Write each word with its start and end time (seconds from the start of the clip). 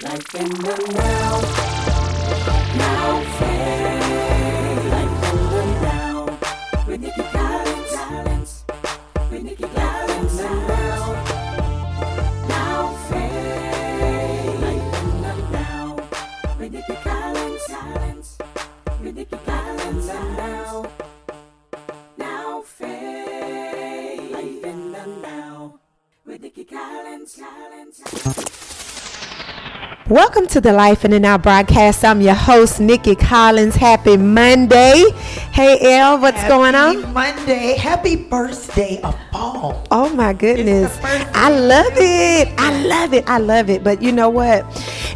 Life 0.00 0.32
in 0.36 0.48
the 0.48 0.76
now. 0.94 1.40
Now 2.76 3.20
phase. 3.38 4.84
Life 4.92 5.24
in 5.28 5.38
the 5.50 5.62
now. 5.82 6.38
With 6.86 7.00
Nikki 7.00 7.22
Collins. 7.32 8.64
With 9.28 9.42
Nikki 9.42 9.64
Collins 9.64 10.36
now. 10.38 11.14
Now 12.48 12.94
phase. 13.08 14.60
Life 14.60 15.02
in 15.02 15.22
the 15.22 15.34
now. 15.50 15.96
With 16.60 16.72
Nikki 16.72 16.94
Collins. 17.02 17.66
With 19.02 19.14
Nikki 19.16 19.36
Collins 19.44 20.06
now. 20.06 20.86
Now 22.16 22.62
phase. 22.62 24.30
Life 24.30 24.64
in 24.64 24.92
the 24.92 25.06
now. 25.22 25.80
With 26.24 26.40
Nikki 26.40 26.64
Collins. 26.64 27.40
Welcome 30.08 30.46
to 30.48 30.60
the 30.62 30.72
Life 30.72 31.04
in 31.04 31.10
the 31.10 31.20
Now 31.20 31.36
broadcast. 31.36 32.02
I'm 32.02 32.22
your 32.22 32.32
host, 32.32 32.80
Nikki 32.80 33.14
Collins. 33.14 33.74
Happy 33.74 34.16
Monday. 34.16 35.04
Hey, 35.52 35.98
El, 35.98 36.18
what's 36.18 36.38
Happy 36.38 36.48
going 36.48 36.74
on? 36.74 37.12
Monday. 37.12 37.76
Happy 37.76 38.16
birthday 38.16 39.02
of 39.02 39.14
fall. 39.30 39.86
Oh 39.90 40.08
my 40.14 40.32
goodness. 40.32 40.98
I 41.02 41.50
love 41.50 41.92
it. 41.96 42.48
I 42.56 42.86
love 42.86 43.12
it. 43.12 43.28
I 43.28 43.36
love 43.36 43.68
it. 43.68 43.84
But 43.84 44.00
you 44.00 44.10
know 44.10 44.30
what? 44.30 44.64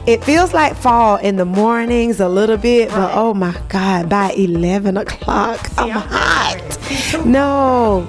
It 0.06 0.22
feels 0.24 0.52
like 0.52 0.76
fall 0.76 1.16
in 1.16 1.36
the 1.36 1.46
mornings 1.46 2.20
a 2.20 2.28
little 2.28 2.58
bit, 2.58 2.90
but 2.90 3.12
oh 3.14 3.32
my 3.32 3.58
God, 3.70 4.10
by 4.10 4.32
11 4.32 4.98
o'clock, 4.98 5.70
I'm 5.78 5.90
I'm 5.90 6.02
hot. 6.02 7.24
No, 7.24 8.06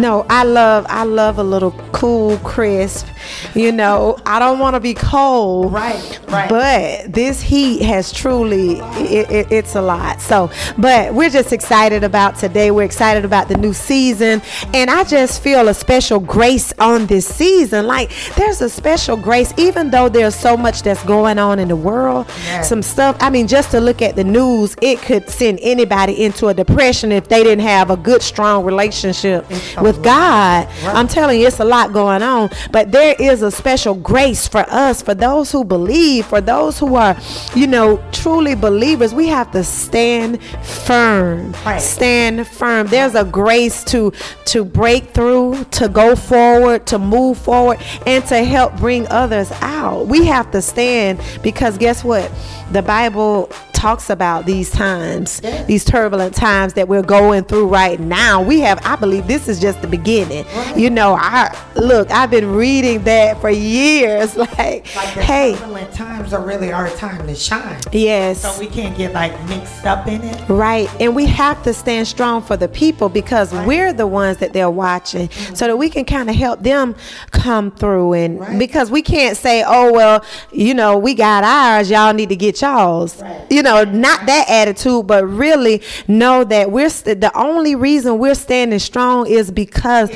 no, 0.00 0.26
I 0.28 0.42
love, 0.42 0.84
I 0.88 1.04
love 1.04 1.38
a 1.38 1.44
little 1.44 1.70
cool, 1.92 2.38
crisp. 2.38 3.06
You 3.54 3.72
know, 3.72 4.16
I 4.26 4.38
don't 4.38 4.58
want 4.58 4.74
to 4.74 4.80
be 4.80 4.94
cold. 4.94 5.72
Right, 5.72 6.20
right. 6.28 6.48
But 6.48 7.12
this 7.12 7.40
heat 7.40 7.82
has 7.82 8.12
truly, 8.12 8.78
it, 8.80 9.30
it, 9.30 9.52
it's 9.52 9.74
a 9.74 9.82
lot. 9.82 10.20
So, 10.20 10.50
but 10.78 11.14
we're 11.14 11.30
just 11.30 11.52
excited 11.52 12.04
about 12.04 12.36
today. 12.36 12.70
We're 12.70 12.84
excited 12.84 13.24
about 13.24 13.48
the 13.48 13.56
new 13.56 13.72
season. 13.72 14.42
And 14.72 14.90
I 14.90 15.04
just 15.04 15.42
feel 15.42 15.68
a 15.68 15.74
special 15.74 16.20
grace 16.20 16.72
on 16.78 17.06
this 17.06 17.26
season. 17.26 17.86
Like 17.86 18.10
there's 18.36 18.60
a 18.60 18.68
special 18.68 19.16
grace, 19.16 19.52
even 19.56 19.90
though 19.90 20.08
there's 20.08 20.34
so 20.34 20.56
much 20.56 20.82
that's 20.82 21.02
going 21.04 21.38
on 21.38 21.58
in 21.58 21.68
the 21.68 21.76
world, 21.76 22.26
Yes. 22.46 22.68
some 22.68 22.82
stuff. 22.82 23.16
I 23.20 23.30
mean, 23.30 23.46
just 23.48 23.70
to 23.70 23.80
look 23.80 24.02
at 24.02 24.16
the 24.16 24.24
news, 24.24 24.76
it 24.82 25.00
could 25.00 25.28
send 25.28 25.58
anybody 25.62 26.24
into 26.24 26.48
a 26.48 26.54
depression 26.54 27.10
if 27.12 27.28
they 27.28 27.42
didn't 27.42 27.64
have 27.64 27.90
a 27.90 27.96
good, 27.96 28.22
strong 28.22 28.64
relationship 28.64 29.48
with. 29.80 30.02
God. 30.04 30.66
Right. 30.84 30.94
I'm 30.94 31.08
telling 31.08 31.40
you, 31.40 31.46
it's 31.46 31.60
a 31.60 31.64
lot 31.64 31.92
going 31.92 32.22
on. 32.22 32.50
But 32.70 32.92
there 32.92 33.13
is 33.20 33.42
a 33.42 33.50
special 33.50 33.94
grace 33.94 34.46
for 34.48 34.64
us, 34.68 35.02
for 35.02 35.14
those 35.14 35.50
who 35.52 35.64
believe, 35.64 36.26
for 36.26 36.40
those 36.40 36.78
who 36.78 36.94
are, 36.96 37.16
you 37.54 37.66
know, 37.66 38.02
truly 38.12 38.54
believers. 38.54 39.14
We 39.14 39.28
have 39.28 39.50
to 39.52 39.64
stand 39.64 40.42
firm. 40.62 41.52
Right. 41.64 41.80
Stand 41.80 42.46
firm. 42.46 42.86
There's 42.88 43.14
a 43.14 43.24
grace 43.24 43.84
to 43.84 44.12
to 44.46 44.64
break 44.64 45.10
through, 45.10 45.64
to 45.72 45.88
go 45.88 46.14
forward, 46.16 46.86
to 46.86 46.98
move 46.98 47.38
forward, 47.38 47.78
and 48.06 48.24
to 48.26 48.44
help 48.44 48.76
bring 48.76 49.06
others 49.08 49.50
out. 49.60 50.06
We 50.06 50.26
have 50.26 50.50
to 50.52 50.62
stand 50.62 51.20
because 51.42 51.78
guess 51.78 52.04
what? 52.04 52.30
The 52.72 52.82
Bible 52.82 53.50
talks 53.72 54.08
about 54.08 54.46
these 54.46 54.70
times, 54.70 55.42
Yeah. 55.44 55.62
these 55.64 55.84
turbulent 55.84 56.34
times 56.34 56.72
that 56.72 56.88
we're 56.88 57.02
going 57.02 57.44
through 57.44 57.66
right 57.66 58.00
now. 58.00 58.40
We 58.40 58.60
have, 58.60 58.80
I 58.84 58.96
believe, 58.96 59.26
this 59.26 59.46
is 59.48 59.60
just 59.60 59.82
the 59.82 59.86
beginning. 59.86 60.46
Right. 60.56 60.76
You 60.78 60.88
know, 60.88 61.14
I 61.20 61.54
look, 61.76 62.10
I've 62.10 62.30
been 62.30 62.52
reading 62.54 63.00
that 63.04 63.40
for 63.40 63.50
years. 63.50 64.36
Like, 64.44 64.94
Like 64.94 65.08
hey, 65.24 65.56
times 65.92 66.32
are 66.32 66.44
really 66.44 66.70
our 66.70 66.88
time 66.90 67.26
to 67.26 67.34
shine. 67.34 67.80
yes. 67.92 68.42
So 68.42 68.58
we 68.60 68.66
can't 68.66 68.96
get 68.96 69.12
like 69.12 69.32
mixed 69.48 69.84
up 69.86 70.06
in 70.06 70.22
it. 70.22 70.48
Right. 70.48 70.88
And 71.00 71.16
we 71.16 71.26
have 71.26 71.62
to 71.64 71.72
stand 71.72 72.06
strong 72.06 72.42
for 72.42 72.56
the 72.56 72.68
people 72.68 73.08
because 73.08 73.52
we're 73.52 73.92
the 73.92 74.06
ones 74.06 74.38
that 74.38 74.52
they're 74.52 74.70
watching 74.70 75.28
mm-hmm. 75.28 75.54
so 75.54 75.66
that 75.66 75.76
we 75.76 75.88
can 75.88 76.04
kind 76.04 76.28
of 76.28 76.36
help 76.36 76.60
them 76.60 76.94
come 77.30 77.70
through. 77.70 78.12
And 78.12 78.40
Right. 78.40 78.58
because 78.58 78.90
we 78.90 79.02
can't 79.02 79.36
say, 79.36 79.64
oh, 79.66 79.92
well, 79.92 80.24
you 80.52 80.74
know, 80.74 80.98
we 80.98 81.14
got 81.14 81.42
ours, 81.42 81.90
y'all 81.90 82.12
need 82.12 82.28
to 82.28 82.36
get 82.36 82.60
y'all's. 82.60 83.20
Right. 83.20 83.46
You 83.50 83.62
know, 83.62 83.84
not 83.84 84.26
that 84.26 84.48
attitude, 84.48 85.06
but 85.06 85.26
really 85.26 85.82
know 86.06 86.44
that 86.44 86.70
we're 86.70 86.90
st- 86.90 87.20
the 87.20 87.36
only 87.36 87.74
reason 87.74 88.18
we're 88.18 88.34
standing 88.34 88.78
strong 88.78 89.26
is 89.26 89.50
because 89.50 90.10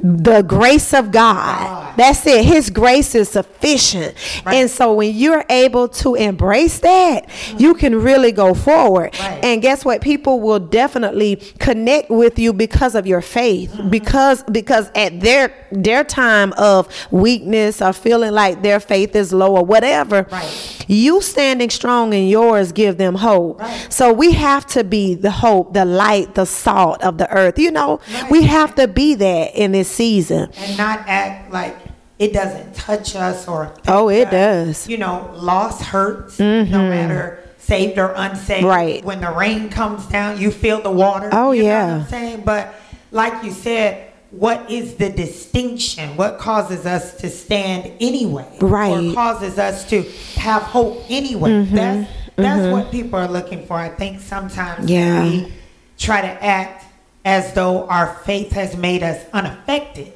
the 0.00 0.42
grace 0.42 0.94
of 0.94 1.10
God. 1.10 1.32
God. 1.32 1.96
That's 1.96 2.26
it. 2.26 2.31
His 2.40 2.70
grace 2.70 3.14
is 3.14 3.28
sufficient. 3.28 4.14
Right. 4.44 4.56
And 4.56 4.70
so 4.70 4.94
when 4.94 5.14
you're 5.14 5.44
able 5.50 5.88
to 5.88 6.14
embrace 6.14 6.78
that, 6.80 7.28
you 7.58 7.74
can 7.74 8.00
really 8.00 8.32
go 8.32 8.54
forward. 8.54 9.14
Right. 9.18 9.44
And 9.44 9.60
guess 9.60 9.84
what? 9.84 10.00
People 10.00 10.40
will 10.40 10.58
definitely 10.60 11.36
connect 11.58 12.10
with 12.10 12.38
you 12.38 12.52
because 12.52 12.94
of 12.94 13.06
your 13.06 13.20
faith. 13.20 13.72
Mm-hmm. 13.72 13.90
Because 13.90 14.42
because 14.44 14.90
at 14.94 15.20
their 15.20 15.52
their 15.72 16.04
time 16.04 16.52
of 16.54 16.88
weakness 17.10 17.82
or 17.82 17.92
feeling 17.92 18.32
like 18.32 18.62
their 18.62 18.80
faith 18.80 19.14
is 19.16 19.32
low 19.32 19.56
or 19.56 19.64
whatever, 19.64 20.26
Right. 20.30 20.84
you 20.88 21.20
standing 21.20 21.70
strong 21.70 22.12
in 22.12 22.28
yours 22.28 22.72
give 22.72 22.98
them 22.98 23.16
hope. 23.16 23.60
So 23.88 24.12
we 24.12 24.32
have 24.32 24.66
to 24.66 24.84
be 24.84 25.14
the 25.14 25.30
hope, 25.30 25.74
the 25.74 25.84
light, 25.84 26.34
the 26.34 26.44
salt 26.46 27.02
of 27.02 27.18
the 27.18 27.30
earth. 27.30 27.58
You 27.58 27.70
know, 27.70 28.00
we 28.30 28.42
have 28.44 28.74
to 28.76 28.86
be 28.88 29.14
that 29.14 29.54
in 29.54 29.72
this 29.72 29.90
season. 29.90 30.50
And 30.56 30.76
not 30.78 31.00
act 31.06 31.52
like 31.52 31.81
it 32.22 32.32
doesn't 32.32 32.74
touch 32.74 33.16
us 33.16 33.48
or 33.48 33.74
Oh, 33.88 34.08
it 34.08 34.26
us. 34.28 34.30
does. 34.30 34.88
You 34.88 34.98
know, 34.98 35.30
loss 35.34 35.80
hurts 35.82 36.38
no 36.38 36.64
matter 36.64 37.38
saved 37.58 37.98
or 37.98 38.12
unsaved. 38.16 38.64
Right. 38.64 39.04
When 39.04 39.20
the 39.20 39.30
rain 39.32 39.68
comes 39.70 40.06
down, 40.06 40.40
you 40.40 40.50
feel 40.50 40.80
the 40.82 40.90
water. 40.90 41.28
Oh, 41.32 41.52
you 41.52 41.62
Know 41.64 41.68
yeah. 41.68 41.86
what 41.98 42.02
I'm 42.04 42.08
saying? 42.08 42.42
But 42.44 42.74
like 43.10 43.42
you 43.44 43.50
said, 43.50 44.12
what 44.30 44.70
is 44.70 44.94
the 44.94 45.10
distinction? 45.10 46.16
What 46.16 46.38
causes 46.38 46.86
us 46.86 47.16
to 47.18 47.28
stand 47.28 47.92
anyway? 48.00 48.48
Right. 48.60 48.92
Mm-hmm. 48.92 49.10
Or 49.12 49.14
causes 49.14 49.58
us 49.58 49.88
to 49.90 50.02
have 50.40 50.62
hope 50.62 51.04
anyway? 51.08 51.64
That's 51.64 52.08
that's 52.36 52.72
what 52.72 52.90
people 52.90 53.18
are 53.18 53.28
looking 53.28 53.66
for. 53.66 53.76
I 53.76 53.90
think 53.90 54.20
sometimes 54.20 54.88
Yeah. 54.90 55.22
we 55.22 55.52
try 55.98 56.20
to 56.22 56.44
act 56.44 56.86
as 57.24 57.52
though 57.52 57.86
our 57.88 58.14
faith 58.24 58.52
has 58.52 58.74
made 58.76 59.02
us 59.02 59.18
unaffected. 59.32 60.12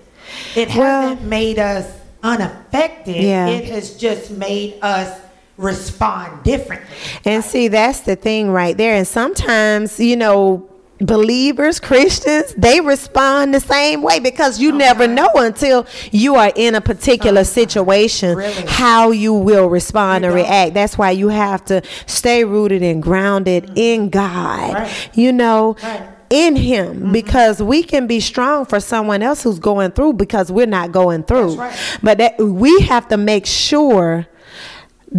It 0.54 0.74
Well- 0.74 1.02
hasn't 1.08 1.22
made 1.22 1.58
us 1.58 1.86
unaffected. 2.22 3.16
Yeah. 3.16 3.46
It 3.48 3.66
has 3.66 3.90
just 3.90 4.30
made 4.30 4.78
us 4.82 5.20
respond 5.56 6.42
differently. 6.42 6.88
And 7.24 7.42
see, 7.44 7.68
that's 7.68 8.00
the 8.00 8.16
thing 8.16 8.50
right 8.50 8.76
there. 8.76 8.94
And 8.94 9.06
sometimes, 9.06 9.98
you 9.98 10.16
know, 10.16 10.68
believers, 11.00 11.80
Christians, 11.88 12.54
they 12.56 12.80
respond 12.80 13.54
the 13.54 13.60
same 13.60 14.02
way 14.02 14.18
because 14.18 14.60
you 14.60 14.72
oh, 14.72 14.76
never 14.76 15.06
know 15.06 15.30
until 15.34 15.86
you 16.10 16.36
are 16.36 16.52
in 16.54 16.74
a 16.74 16.80
particular 16.80 17.40
oh, 17.40 17.44
situation 17.44 18.36
Really? 18.36 18.64
how 18.66 19.10
you 19.10 19.32
will 19.32 19.68
respond 19.68 20.24
You 20.24 20.30
and 20.30 20.36
react. 20.36 20.74
That's 20.74 20.98
why 20.98 21.12
you 21.12 21.28
have 21.28 21.64
to 21.66 21.82
stay 22.06 22.44
rooted 22.44 22.82
and 22.82 23.02
grounded 23.02 23.66
mm. 23.68 23.72
in 23.76 24.10
God. 24.10 24.74
Right. 24.74 25.10
You 25.14 25.32
know, 25.32 25.76
Right. 25.82 26.15
In 26.30 26.56
him 26.56 26.96
mm-hmm. 26.96 27.12
because 27.12 27.62
we 27.62 27.82
can 27.82 28.06
be 28.06 28.20
strong 28.20 28.64
for 28.64 28.80
someone 28.80 29.22
else 29.22 29.42
who's 29.42 29.58
going 29.58 29.92
through 29.92 30.14
because 30.14 30.50
we're 30.50 30.66
not 30.66 30.92
going 30.92 31.22
through. 31.22 31.54
Right. 31.54 31.98
But 32.02 32.18
that 32.18 32.38
we 32.38 32.80
have 32.80 33.08
to 33.08 33.16
make 33.16 33.46
sure 33.46 34.26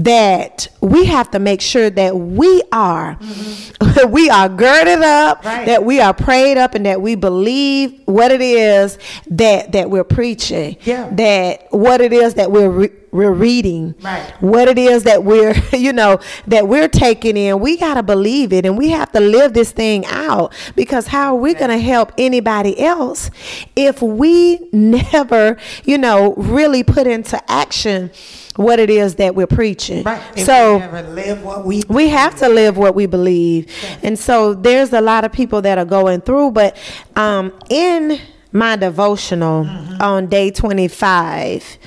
that 0.04 0.68
we 0.82 1.06
have 1.06 1.32
to 1.32 1.40
make 1.40 1.60
sure 1.62 1.90
that 1.90 2.16
we 2.16 2.62
are 2.72 3.18
we 4.10 4.30
are 4.30 4.48
girded 4.50 5.02
up 5.02 5.18
Mm-hmm. 5.38 5.48
Right. 5.48 5.66
that 5.66 5.84
we 5.84 6.00
are 6.00 6.14
prayed 6.14 6.58
up 6.58 6.76
and 6.76 6.86
that 6.86 7.02
we 7.02 7.16
believe 7.16 8.00
what 8.06 8.32
it 8.32 8.42
is 8.42 8.98
that 9.32 9.72
that 9.74 9.90
we're 9.90 10.04
preaching 10.04 10.78
Yeah. 10.82 11.10
that 11.16 11.68
what 11.72 12.02
it 12.02 12.14
is 12.14 12.36
that 12.36 12.52
we're 12.52 12.70
re- 12.70 12.92
we're 13.12 13.32
reading 13.32 13.96
Right. 14.02 14.24
what 14.40 14.68
it 14.68 14.78
is 14.78 15.04
that 15.04 15.24
we're 15.24 15.56
you 15.74 15.94
know 15.94 16.20
that 16.48 16.68
we're 16.68 16.88
taking 16.90 17.36
in 17.38 17.60
we 17.60 17.78
got 17.78 17.96
to 17.96 18.04
believe 18.04 18.54
it 18.54 18.66
and 18.66 18.78
we 18.78 18.90
have 18.90 19.12
to 19.14 19.20
live 19.20 19.54
this 19.54 19.72
thing 19.72 20.06
out 20.06 20.54
because 20.76 21.08
how 21.08 21.36
are 21.36 21.40
we 21.40 21.54
going 21.54 21.72
to 21.72 21.80
help 21.80 22.12
anybody 22.18 22.80
else 22.80 23.30
if 23.76 24.02
we 24.02 24.60
never 24.72 25.58
you 25.86 25.98
know 25.98 26.34
really 26.36 26.84
put 26.84 27.08
into 27.08 27.42
action 27.52 28.12
what 28.58 28.80
it 28.80 28.90
is 28.90 29.16
that 29.16 29.36
we're 29.36 29.48
preaching. 29.48 30.04
Right. 30.04 30.22
If 30.36 30.46
so 30.46 30.74
we 30.74 30.80
never 30.80 31.02
live 31.04 31.44
what 31.44 31.66
we 31.66 31.84
we 31.88 32.10
have 32.10 32.36
to 32.38 32.50
live 32.50 32.78
what 32.78 32.96
we 32.96 33.06
believe. 33.06 33.72
And 34.04 34.18
so 34.20 34.54
there's 34.54 34.92
a 34.94 35.02
lot 35.02 35.24
of 35.24 35.32
people 35.32 35.62
that 35.62 35.78
are 35.78 35.86
going 35.86 36.22
through 36.22 36.52
but 36.52 36.76
um 37.16 37.54
in 37.70 38.20
my 38.52 38.76
devotional 38.76 39.68
on 40.02 40.28
day 40.28 40.50
25 40.52 41.78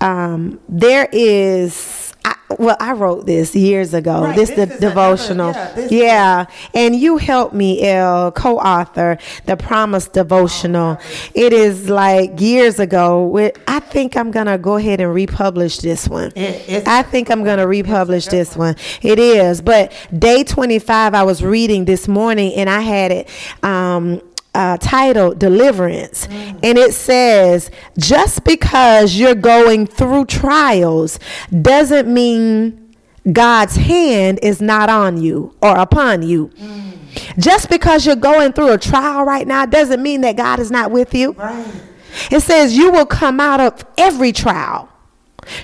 um 0.00 0.58
there 0.68 1.08
is 1.12 2.05
I, 2.26 2.34
well, 2.58 2.76
I 2.80 2.92
wrote 2.92 3.26
this 3.26 3.54
years 3.54 3.94
ago. 3.94 4.22
Right, 4.24 4.34
this, 4.36 4.50
this 4.50 4.56
the 4.56 4.62
another- 4.62 4.80
devotional. 4.88 5.52
yeah, 5.52 5.86
yeah. 5.90 6.46
And 6.74 6.96
you 6.96 7.18
helped 7.18 7.54
me, 7.54 7.82
El, 7.88 8.32
co-author 8.32 9.18
the 9.46 9.56
Promise 9.56 10.08
devotional. 10.08 10.98
it 11.34 11.52
is 11.52 11.88
like 11.88 12.40
years 12.40 12.80
ago. 12.80 13.52
I 13.68 13.78
think 13.80 14.16
I'm 14.16 14.30
gonna 14.32 14.58
go 14.58 14.74
ahead 14.76 15.00
and 15.00 15.12
republish 15.14 15.78
this 15.78 16.08
one. 16.08 16.32
It- 16.34 16.88
I 16.88 17.02
think 17.02 17.30
I'm 17.30 17.44
gonna 17.44 17.66
republish 17.66 18.26
this 18.26 18.56
one. 18.56 18.74
It 19.02 19.18
is. 19.20 19.60
But 19.60 19.92
day 20.16 20.42
25, 20.42 21.14
I 21.14 21.22
was 21.22 21.42
reading 21.44 21.84
this 21.84 22.08
morning, 22.08 22.54
and 22.54 22.68
I 22.68 22.80
had 22.80 23.12
it. 23.12 23.28
Um, 23.62 24.20
uh, 24.56 24.78
titled 24.78 25.38
Deliverance. 25.38 26.26
And 26.30 26.78
it 26.78 26.94
says, 26.94 27.70
just 27.98 28.42
because 28.44 29.14
you're 29.14 29.34
going 29.34 29.86
through 29.86 30.24
trials 30.24 31.18
doesn't 31.60 32.12
mean 32.12 32.96
God's 33.30 33.76
hand 33.76 34.40
is 34.42 34.62
not 34.62 34.88
on 34.88 35.20
you 35.20 35.54
or 35.60 35.76
upon 35.76 36.22
you. 36.22 36.50
Just 37.38 37.68
because 37.68 38.06
you're 38.06 38.16
going 38.16 38.52
through 38.52 38.72
a 38.72 38.78
trial 38.78 39.24
right 39.24 39.46
now 39.46 39.66
doesn't 39.66 40.02
mean 40.02 40.22
that 40.22 40.36
God 40.36 40.58
is 40.58 40.70
not 40.70 40.90
with 40.90 41.14
you. 41.14 41.32
Right. 41.32 41.82
It 42.30 42.40
says 42.40 42.76
you 42.76 42.90
will 42.90 43.06
come 43.06 43.40
out 43.40 43.60
of 43.60 43.84
every 43.98 44.32
trial. 44.32 44.88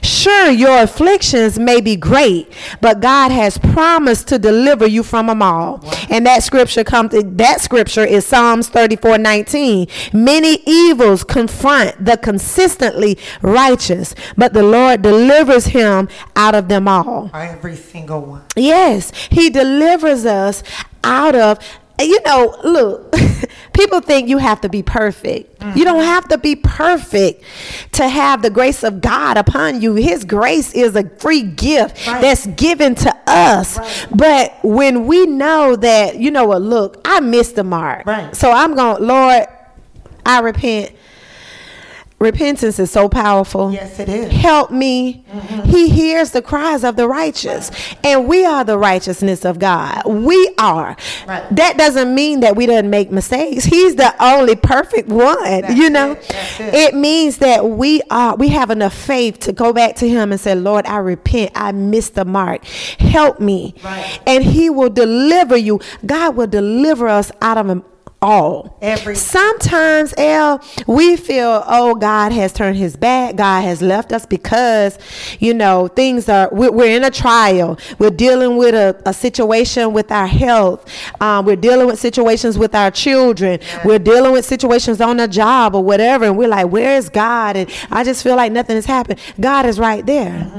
Sure, 0.03 0.51
your 0.51 0.83
afflictions 0.83 1.59
may 1.59 1.81
be 1.81 1.97
great, 1.97 2.53
but 2.81 3.01
God 3.01 3.31
has 3.31 3.59
promised 3.59 4.29
to 4.29 4.39
deliver 4.39 4.87
you 4.87 5.03
from 5.03 5.27
them 5.27 5.43
all. 5.43 5.85
And 6.11 6.27
that 6.27 6.43
scripture 6.43 6.85
comes 6.85 7.13
that 7.13 7.61
scripture 7.61 8.05
is 8.05 8.27
Psalms 8.27 8.69
34, 8.69 9.19
19. 9.19 9.87
Many 10.13 10.63
evils 10.67 11.25
confront 11.25 12.05
the 12.05 12.17
consistently 12.17 13.19
righteous, 13.41 14.15
but 14.37 14.53
the 14.53 14.63
Lord 14.63 15.03
delivers 15.03 15.67
him 15.67 16.09
out 16.37 16.55
of 16.55 16.69
them 16.69 16.89
all. 16.89 17.31
Every 17.35 17.77
single 17.77 18.23
one. 18.23 18.43
Yes, 18.57 19.13
he 19.31 19.51
delivers 19.51 20.25
us 20.25 20.63
out 21.05 21.35
of 21.35 21.59
you 22.01 22.21
know, 22.23 22.57
look, 22.65 23.15
people 23.73 24.01
think 24.01 24.29
you 24.29 24.39
have 24.39 24.61
to 24.63 24.69
be 24.69 24.83
perfect. 24.83 25.61
You 25.61 25.69
mm-hmm. 25.69 25.81
don't 25.83 26.05
have 26.05 26.29
to 26.29 26.39
be 26.39 26.57
perfect 26.57 27.45
to 27.93 28.09
have 28.09 28.43
the 28.43 28.51
grace 28.51 28.83
of 28.83 29.01
God 29.01 29.37
upon 29.37 29.81
you. 29.81 29.95
His 29.95 30.25
grace 30.25 30.73
is 30.75 30.97
a 30.97 31.09
free 31.19 31.43
gift 31.43 32.07
Right. 32.07 32.21
that's 32.21 32.47
given 32.47 32.95
to 32.97 33.17
us. 33.27 33.79
Right. 33.79 34.07
But 34.15 34.59
when 34.63 35.07
we 35.07 35.27
know 35.27 35.77
that, 35.77 36.17
you 36.17 36.31
know 36.31 36.47
what, 36.47 36.63
look, 36.63 37.01
I 37.05 37.21
missed 37.21 37.57
the 37.57 37.65
mark. 37.65 38.07
Right. 38.07 38.35
So 38.35 38.51
I'm 38.51 38.75
going, 38.75 39.07
Lord, 39.07 39.47
I 40.27 40.41
repent. 40.41 40.93
Repentance 42.23 42.79
is 42.79 42.91
so 42.91 43.09
powerful 43.09 43.73
Yes, 43.73 43.99
it 43.99 44.09
is. 44.09 44.31
help 44.31 44.71
me. 44.71 45.25
Mm-hmm. 45.31 45.69
He 45.71 45.89
hears 45.89 46.31
the 46.31 46.41
cries 46.41 46.85
of 46.85 46.97
the 46.97 47.09
righteous. 47.09 47.71
And 48.05 48.29
we 48.29 48.45
are 48.45 48.65
the 48.65 48.79
righteousness 48.79 49.45
of 49.45 49.59
God. 49.59 50.03
We 50.07 50.55
are. 50.59 50.97
Right. 51.27 51.57
That 51.57 51.77
doesn't 51.77 52.15
mean 52.15 52.41
that 52.41 52.55
we 52.57 52.67
didn't 52.67 52.91
make 52.91 53.11
mistakes. 53.11 53.65
He's 53.65 53.97
the 53.97 54.15
only 54.23 54.55
perfect 54.57 55.09
one. 55.09 55.43
That's 55.43 55.75
you 55.75 55.91
know? 55.91 56.13
it. 56.13 56.31
It. 56.61 56.75
It 56.75 56.95
means 56.95 57.39
that 57.39 57.69
we 57.69 58.03
are 58.11 58.37
we 58.37 58.49
have 58.49 58.71
enough 58.71 58.95
faith 58.95 59.41
to 59.41 59.53
go 59.53 59.73
back 59.73 59.97
to 59.97 60.09
him 60.09 60.31
and 60.33 60.41
say, 60.41 60.55
Lord, 60.55 60.87
I 60.87 60.99
repent. 60.99 61.53
I 61.55 61.73
missed 61.73 62.15
the 62.15 62.25
mark. 62.25 62.65
Help 62.65 63.41
me. 63.41 63.75
Right. 63.83 64.21
And 64.27 64.45
he 64.45 64.71
will 64.71 64.91
deliver 64.91 65.57
you. 65.57 65.81
God 66.07 66.37
will 66.37 66.47
deliver 66.47 67.09
us 67.09 67.33
out 67.41 67.59
of 67.59 67.67
all. 68.23 68.79
Every- 68.81 69.17
Sometimes, 69.17 70.15
L, 70.17 70.63
we 70.87 71.17
feel, 71.17 71.65
oh, 71.67 71.95
God 71.95 72.33
has 72.33 72.53
turned 72.53 72.77
his 72.77 72.97
back. 72.97 73.37
God 73.37 73.63
has 73.63 73.83
left 73.83 74.13
us 74.13 74.25
because, 74.25 74.99
you 75.41 75.53
know, 75.53 75.89
things 75.89 76.29
are, 76.29 76.49
we're, 76.53 76.71
we're 76.73 76.97
in 76.97 77.05
a 77.05 77.11
trial. 77.11 77.79
We're 77.99 78.11
dealing 78.11 78.57
with 78.57 78.75
a, 78.75 79.01
a 79.05 79.13
situation 79.13 79.93
with 79.93 80.11
our 80.13 80.27
health. 80.27 80.89
Um, 81.21 81.45
we're 81.45 81.57
dealing 81.57 81.87
with 81.87 81.99
situations 81.99 82.57
with 82.57 82.75
our 82.75 82.91
children. 82.91 83.59
We're 83.85 83.99
dealing 83.99 84.33
with 84.33 84.45
situations 84.45 85.01
on 85.01 85.21
a 85.21 85.29
job 85.29 85.75
or 85.75 85.83
whatever. 85.83 86.25
And 86.25 86.39
we're 86.39 86.49
like, 86.49 86.69
where 86.69 86.97
is 86.97 87.09
God? 87.09 87.57
And 87.57 87.71
I 87.91 88.05
just 88.05 88.23
feel 88.23 88.37
like 88.37 88.53
nothing 88.53 88.77
has 88.77 88.87
happened. 88.87 89.19
God 89.41 89.67
is 89.67 89.79
right 89.79 90.07
there. 90.07 90.51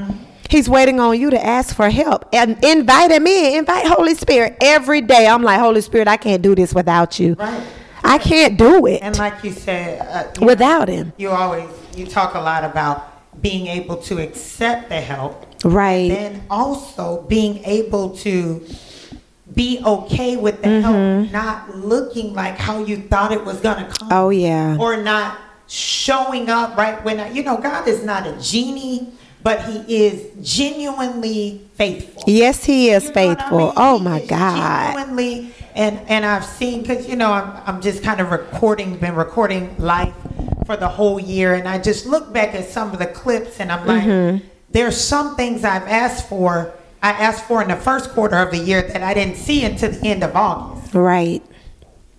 He's 0.53 0.69
waiting 0.69 0.99
on 0.99 1.19
you 1.19 1.31
to 1.31 1.43
ask 1.43 1.75
for 1.75 1.89
help 1.89 2.29
and 2.31 2.63
invite 2.63 3.09
him 3.09 3.25
in. 3.25 3.57
Invite 3.57 3.87
Holy 3.87 4.13
Spirit 4.13 4.55
every 4.61 5.01
day. 5.01 5.25
I'm 5.25 5.41
like, 5.41 5.59
Holy 5.59 5.81
Spirit, 5.81 6.07
I 6.07 6.15
can't 6.15 6.43
do 6.43 6.53
this 6.53 6.75
without 6.75 7.19
you. 7.19 7.33
Right. 7.33 7.63
I 8.03 8.19
can't 8.19 8.55
do 8.55 8.85
it 8.85 9.01
And 9.01 9.17
like 9.17 9.43
you 9.43 9.49
said, 9.51 9.99
uh, 10.01 10.31
you 10.39 10.45
without 10.45 10.89
him. 10.89 11.11
you 11.17 11.31
always 11.31 11.67
you 11.95 12.05
talk 12.05 12.35
a 12.35 12.39
lot 12.39 12.63
about 12.63 13.41
being 13.41 13.65
able 13.65 13.97
to 14.03 14.19
accept 14.21 14.89
the 14.89 15.01
help 15.01 15.47
Right. 15.65 16.11
and 16.11 16.43
also 16.51 17.23
being 17.23 17.63
able 17.63 18.15
to 18.17 18.63
be 19.55 19.81
okay 19.83 20.35
with 20.37 20.61
the 20.61 20.81
help 20.81 21.31
not 21.31 21.75
looking 21.75 22.35
like 22.35 22.57
how 22.57 22.83
you 22.83 22.97
thought 22.97 23.31
it 23.31 23.43
was 23.43 23.59
going 23.61 23.83
to 23.83 23.91
come 23.91 24.09
Oh, 24.11 24.29
yeah. 24.29 24.77
or 24.79 24.97
not 24.97 25.39
showing 25.67 26.47
up 26.49 26.77
right 26.77 27.03
when 27.03 27.19
I, 27.19 27.31
you 27.31 27.41
know 27.41 27.57
God 27.57 27.87
is 27.87 28.03
not 28.03 28.27
a 28.27 28.33
genie 28.39 29.07
but 29.43 29.63
he 29.65 30.05
is 30.07 30.31
genuinely 30.41 31.61
faithful 31.75 32.23
Yes, 32.27 32.63
he 32.63 32.89
is 32.89 33.03
you 33.03 33.09
know 33.13 33.27
what 33.27 33.39
I 33.39 33.41
faithful. 33.41 33.57
mean? 33.59 33.73
Oh 33.77 33.97
He 33.97 34.03
my 34.03 34.25
God. 34.25 34.93
Genuinely, 34.95 35.53
and 35.75 35.99
and 36.07 36.25
I've 36.25 36.45
seen 36.45 36.81
because 36.81 37.07
you 37.09 37.15
know 37.15 37.31
I'm 37.31 37.61
I'm 37.67 37.81
just 37.81 38.03
kind 38.03 38.19
of 38.21 38.31
recording, 38.31 38.97
been 38.97 39.15
recording 39.15 39.75
life 39.77 40.13
for 40.65 40.77
the 40.77 40.87
whole 40.87 41.19
year, 41.19 41.55
and 41.55 41.67
I 41.67 41.77
just 41.79 42.05
look 42.05 42.31
back 42.31 42.55
at 42.55 42.65
some 42.69 42.91
of 42.91 42.99
the 42.99 43.07
clips, 43.07 43.59
and 43.59 43.71
I'm 43.71 43.85
like, 43.85 44.03
Mm-hmm. 44.03 44.45
there's 44.71 44.95
some 44.99 45.35
things 45.35 45.63
I've 45.63 45.87
asked 45.87 46.29
for. 46.29 46.73
I 47.01 47.09
asked 47.11 47.43
for 47.45 47.61
in 47.61 47.67
the 47.67 47.75
first 47.75 48.11
quarter 48.11 48.37
of 48.37 48.51
the 48.51 48.57
year 48.59 48.81
that 48.81 49.03
I 49.03 49.13
didn't 49.13 49.35
see 49.35 49.65
until 49.65 49.91
the 49.91 50.07
end 50.07 50.23
of 50.23 50.33
August. 50.37 50.93
Right. 50.93 51.43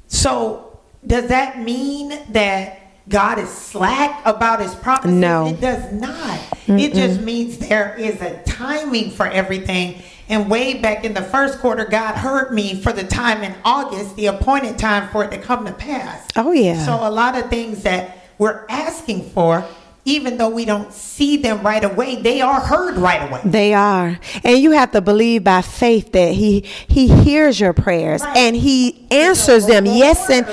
So 0.09 0.79
does 1.07 1.29
that 1.29 1.59
mean 1.61 2.19
that 2.33 2.81
God 3.09 3.39
is 3.39 3.51
slack 3.51 4.23
about 4.25 4.61
his 4.61 4.75
promises? 4.75 5.13
No. 5.13 5.47
It 5.49 5.61
does 5.61 5.93
not. 5.93 6.41
It 6.67 6.95
just 6.95 7.21
means 7.21 7.59
there 7.59 7.95
is 7.99 8.21
a 8.23 8.43
timing 8.45 9.11
for 9.11 9.27
everything. 9.27 10.03
And 10.29 10.49
way 10.49 10.81
back 10.81 11.05
in 11.05 11.13
the 11.13 11.23
first 11.23 11.59
quarter, 11.59 11.85
God 11.85 12.15
heard 12.15 12.53
me 12.53 12.81
for 12.81 12.93
the 12.93 13.05
time 13.05 13.43
in 13.43 13.55
August, 13.63 14.17
the 14.17 14.27
appointed 14.27 14.79
time 14.79 15.11
for 15.11 15.23
it 15.23 15.31
to 15.33 15.39
come 15.39 15.67
to 15.67 15.73
pass. 15.73 16.27
Oh, 16.35 16.53
yeah. 16.53 16.83
So 16.83 16.95
a 16.95 17.11
lot 17.11 17.37
of 17.37 17.51
things 17.51 17.83
that 17.83 18.31
we're 18.39 18.65
asking 18.71 19.29
for, 19.31 19.67
even 20.05 20.37
though 20.37 20.51
we 20.51 20.65
don't 20.65 20.93
see 20.93 21.37
them 21.39 21.63
right 21.63 21.83
away, 21.83 22.17
they 22.21 22.41
are 22.41 22.61
heard 22.61 22.97
right 22.97 23.29
away. 23.29 23.41
They 23.45 23.73
are. 23.75 24.19
And 24.43 24.59
you 24.59 24.73
have 24.73 24.91
to 24.93 25.01
believe 25.01 25.45
by 25.45 25.63
faith 25.63 26.13
that 26.13 26.33
he 26.35 26.61
he 26.89 27.09
hears 27.09 27.59
your 27.59 27.73
prayers 27.73 28.23
Right. 28.23 28.37
and 28.37 28.57
he 28.57 29.07
answers 29.11 29.67
them. 29.67 29.87
Yes 29.87 30.29
and 30.29 30.47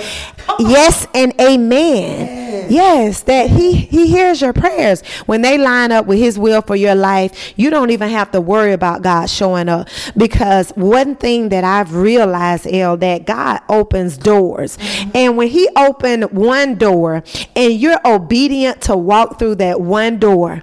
yes 0.59 1.07
and 1.13 1.33
amen. 1.39 2.39
Yes, 2.71 3.23
that 3.23 3.49
he 3.49 3.73
he 3.73 4.07
hears 4.07 4.41
your 4.41 4.53
prayers. 4.53 5.01
When 5.25 5.41
they 5.41 5.57
line 5.57 5.91
up 5.91 6.05
with 6.05 6.19
his 6.19 6.39
will 6.39 6.61
for 6.61 6.75
your 6.75 6.95
life, 6.95 7.53
you 7.57 7.69
don't 7.69 7.89
even 7.89 8.09
have 8.09 8.31
to 8.31 8.39
worry 8.39 8.71
about 8.71 9.01
God 9.01 9.29
showing 9.29 9.67
up 9.67 9.89
because 10.15 10.69
one 10.71 11.15
thing 11.15 11.49
that 11.49 11.63
I've 11.65 11.93
realized, 11.93 12.67
El, 12.67 12.95
that 12.97 13.25
God 13.25 13.59
opens 13.67 14.17
doors. 14.17 14.77
Mm-hmm. 14.77 15.11
And 15.15 15.37
when 15.37 15.49
he 15.49 15.67
opened 15.75 16.31
one 16.31 16.75
door 16.75 17.23
and 17.55 17.73
you're 17.73 17.99
obedient 18.05 18.81
to 18.83 18.95
walk 18.95 19.37
through 19.41 19.55
that 19.55 19.81
one 19.81 20.19
door, 20.19 20.61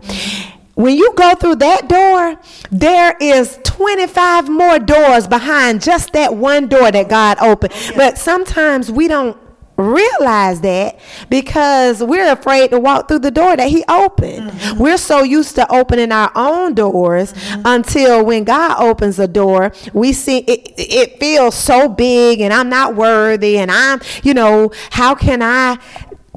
when 0.77 0.97
you 0.97 1.13
go 1.17 1.35
through 1.35 1.57
that 1.57 1.89
door, 1.89 2.41
there 2.71 3.17
is 3.21 3.59
25 3.65 4.49
more 4.49 4.79
doors 4.79 5.27
behind 5.27 5.83
just 5.83 6.13
that 6.13 6.37
one 6.37 6.69
door 6.69 6.93
that 6.93 7.09
God 7.09 7.39
opened. 7.41 7.75
But 7.97 8.19
sometimes 8.19 8.89
we 8.89 9.09
don't 9.09 9.37
realize 9.77 10.61
that 10.61 10.99
because 11.29 12.03
we're 12.03 12.31
afraid 12.31 12.71
to 12.71 12.79
walk 12.79 13.09
through 13.09 13.21
the 13.21 13.31
door 13.31 13.57
that 13.57 13.69
he 13.69 13.85
opened. 13.89 14.51
Mm-hmm. 14.51 14.79
We're 14.79 14.99
so 14.99 15.25
used 15.25 15.57
to 15.57 15.73
opening 15.73 16.13
our 16.13 16.31
own 16.37 16.75
doors 16.75 17.33
mm-hmm. 17.33 17.63
until 17.65 18.25
when 18.25 18.45
God 18.45 18.81
opens 18.81 19.19
a 19.19 19.27
door, 19.29 19.73
we 19.93 20.13
see 20.13 20.39
it, 20.39 20.75
it 20.77 21.19
feels 21.19 21.57
so 21.57 21.89
big 21.89 22.41
and 22.41 22.53
I'm 22.53 22.69
not 22.69 22.95
worthy 22.95 23.59
and 23.59 23.71
I'm, 23.71 24.01
you 24.23 24.35
know, 24.35 24.71
how 24.91 25.15
can 25.15 25.43
I 25.43 25.79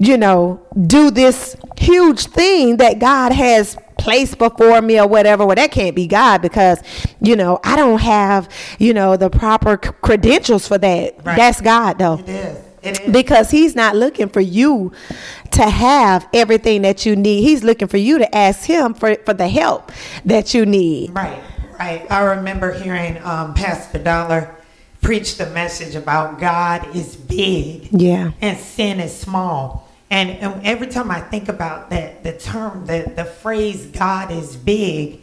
you 0.02 0.18
know, 0.18 0.60
do 0.88 1.12
this 1.12 1.56
huge 1.78 2.26
thing 2.26 2.78
that 2.78 2.98
God 3.00 3.32
has 3.32 3.78
placed 4.00 4.40
before 4.40 4.82
me 4.82 5.00
or 5.00 5.08
whatever. 5.08 5.46
Well, 5.46 5.56
that 5.56 5.72
can't 5.72 5.96
be 5.96 6.08
God 6.08 6.42
because, 6.42 6.80
you 7.22 7.36
know, 7.36 7.60
I 7.64 7.76
don't 7.76 8.00
have, 8.00 8.50
you 8.80 8.96
know, 8.96 9.16
the 9.16 9.30
proper 9.30 9.80
c- 9.84 9.92
credentials 10.02 10.68
for 10.68 10.80
that. 10.80 11.24
Right. 11.24 11.38
That's 11.38 11.62
God, 11.62 12.00
though. 12.00 12.18
It 12.20 12.30
is. 12.30 12.58
It 12.82 13.00
is. 13.02 13.12
Because 13.12 13.52
he's 13.52 13.76
not 13.76 13.96
looking 13.96 14.28
for 14.28 14.42
you 14.42 14.92
to 15.52 15.70
have 15.70 16.28
everything 16.34 16.82
that 16.82 17.06
you 17.06 17.16
need. 17.16 17.44
He's 17.44 17.64
looking 17.64 17.88
for 17.88 17.98
you 17.98 18.18
to 18.18 18.36
ask 18.36 18.64
him 18.64 18.96
for, 18.96 19.14
for 19.24 19.36
the 19.36 19.48
help 19.48 19.92
that 20.26 20.56
you 20.56 20.66
need. 20.66 21.12
Right, 21.14 21.40
right. 21.78 22.12
I 22.12 22.22
remember 22.24 22.74
hearing 22.74 23.22
um, 23.24 23.54
Pastor 23.54 24.00
Dollar 24.00 24.56
preach 25.02 25.38
the 25.38 25.48
message 25.52 25.94
about 25.94 26.40
God 26.40 26.96
is 26.96 27.16
big 27.16 27.90
Yeah. 27.92 28.32
and 28.42 28.58
sin 28.58 29.00
is 29.00 29.16
small. 29.16 29.88
And, 30.12 30.30
and 30.32 30.66
every 30.66 30.88
time 30.88 31.10
I 31.10 31.22
think 31.22 31.48
about 31.48 31.90
that, 31.90 32.24
the 32.24 32.34
term, 32.34 32.86
the, 32.86 33.12
the 33.16 33.24
phrase 33.24 33.86
God 33.88 34.30
is 34.30 34.58
big, 34.58 35.22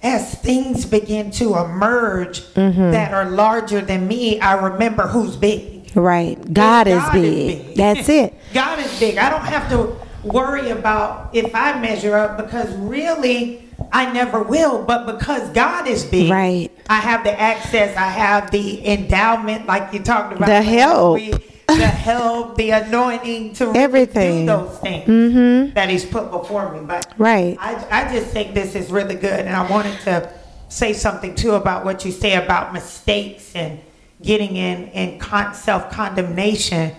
as 0.00 0.36
things 0.36 0.86
begin 0.86 1.32
to 1.32 1.56
emerge 1.58 2.40
Mm-hmm. 2.54 2.92
that 2.92 3.12
are 3.12 3.28
larger 3.28 3.80
than 3.80 4.06
me, 4.06 4.38
I 4.40 4.54
remember 4.70 5.08
who's 5.08 5.36
big. 5.36 5.90
Right. 5.96 6.36
God, 6.52 6.86
is, 6.86 7.02
God 7.02 7.12
big. 7.12 7.74
That's 7.74 8.08
it. 8.20 8.34
God 8.54 8.78
is 8.78 9.00
big. 9.00 9.18
I 9.18 9.28
don't 9.28 9.44
have 9.44 9.68
to 9.70 9.96
worry 10.22 10.70
about 10.70 11.30
if 11.34 11.52
I 11.54 11.80
measure 11.80 12.16
up 12.16 12.36
because 12.36 12.72
really 12.76 13.68
I 13.92 14.12
never 14.12 14.42
will. 14.42 14.84
But 14.84 15.06
because 15.18 15.48
God 15.50 15.88
is 15.88 16.04
big, 16.04 16.30
Right. 16.30 16.70
I 16.88 16.96
have 17.00 17.24
the 17.24 17.38
access. 17.38 17.96
I 17.96 18.08
have 18.08 18.50
the 18.52 18.86
endowment, 18.86 19.66
like 19.66 19.92
you 19.92 20.00
talked 20.00 20.32
about. 20.32 20.46
The 20.46 20.62
help. 20.62 21.14
week, 21.16 21.47
the 21.68 21.86
help, 21.86 22.56
the 22.56 22.70
anointing 22.70 23.52
to 23.54 23.72
Everything. 23.74 24.46
do 24.46 24.52
those 24.52 24.78
things 24.78 25.08
mm-hmm. 25.08 25.74
that 25.74 25.90
He's 25.90 26.04
put 26.04 26.30
before 26.30 26.72
me. 26.72 26.80
But 26.80 27.12
Right. 27.18 27.56
I, 27.60 27.86
I 27.90 28.12
just 28.12 28.28
think 28.28 28.54
this 28.54 28.74
is 28.74 28.90
really 28.90 29.14
good, 29.14 29.40
and 29.40 29.54
I 29.54 29.68
wanted 29.70 30.00
to 30.00 30.32
say 30.68 30.92
something 30.92 31.34
too 31.34 31.52
about 31.52 31.84
what 31.84 32.04
you 32.04 32.12
say 32.12 32.34
about 32.34 32.72
mistakes 32.72 33.52
and 33.54 33.80
getting 34.22 34.56
in 34.56 34.88
in 34.88 35.18
con- 35.18 35.54
self 35.54 35.90
condemnation 35.90 36.92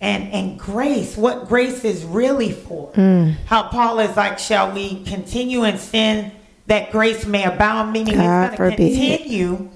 and 0.00 0.32
and 0.32 0.58
grace. 0.58 1.16
What 1.16 1.48
grace 1.48 1.84
is 1.84 2.04
really 2.04 2.52
for? 2.52 2.92
Mm. 2.92 3.36
How 3.46 3.64
Paul 3.68 4.00
is 4.00 4.16
like, 4.16 4.38
shall 4.38 4.72
we 4.72 5.02
continue 5.04 5.64
in 5.64 5.78
sin 5.78 6.32
that 6.66 6.90
grace 6.90 7.26
may 7.26 7.44
abound? 7.44 7.92
Meaning 7.92 8.14
God 8.14 8.50
it's 8.50 8.58
going 8.58 8.70
to 8.70 8.76
continue. 8.76 9.70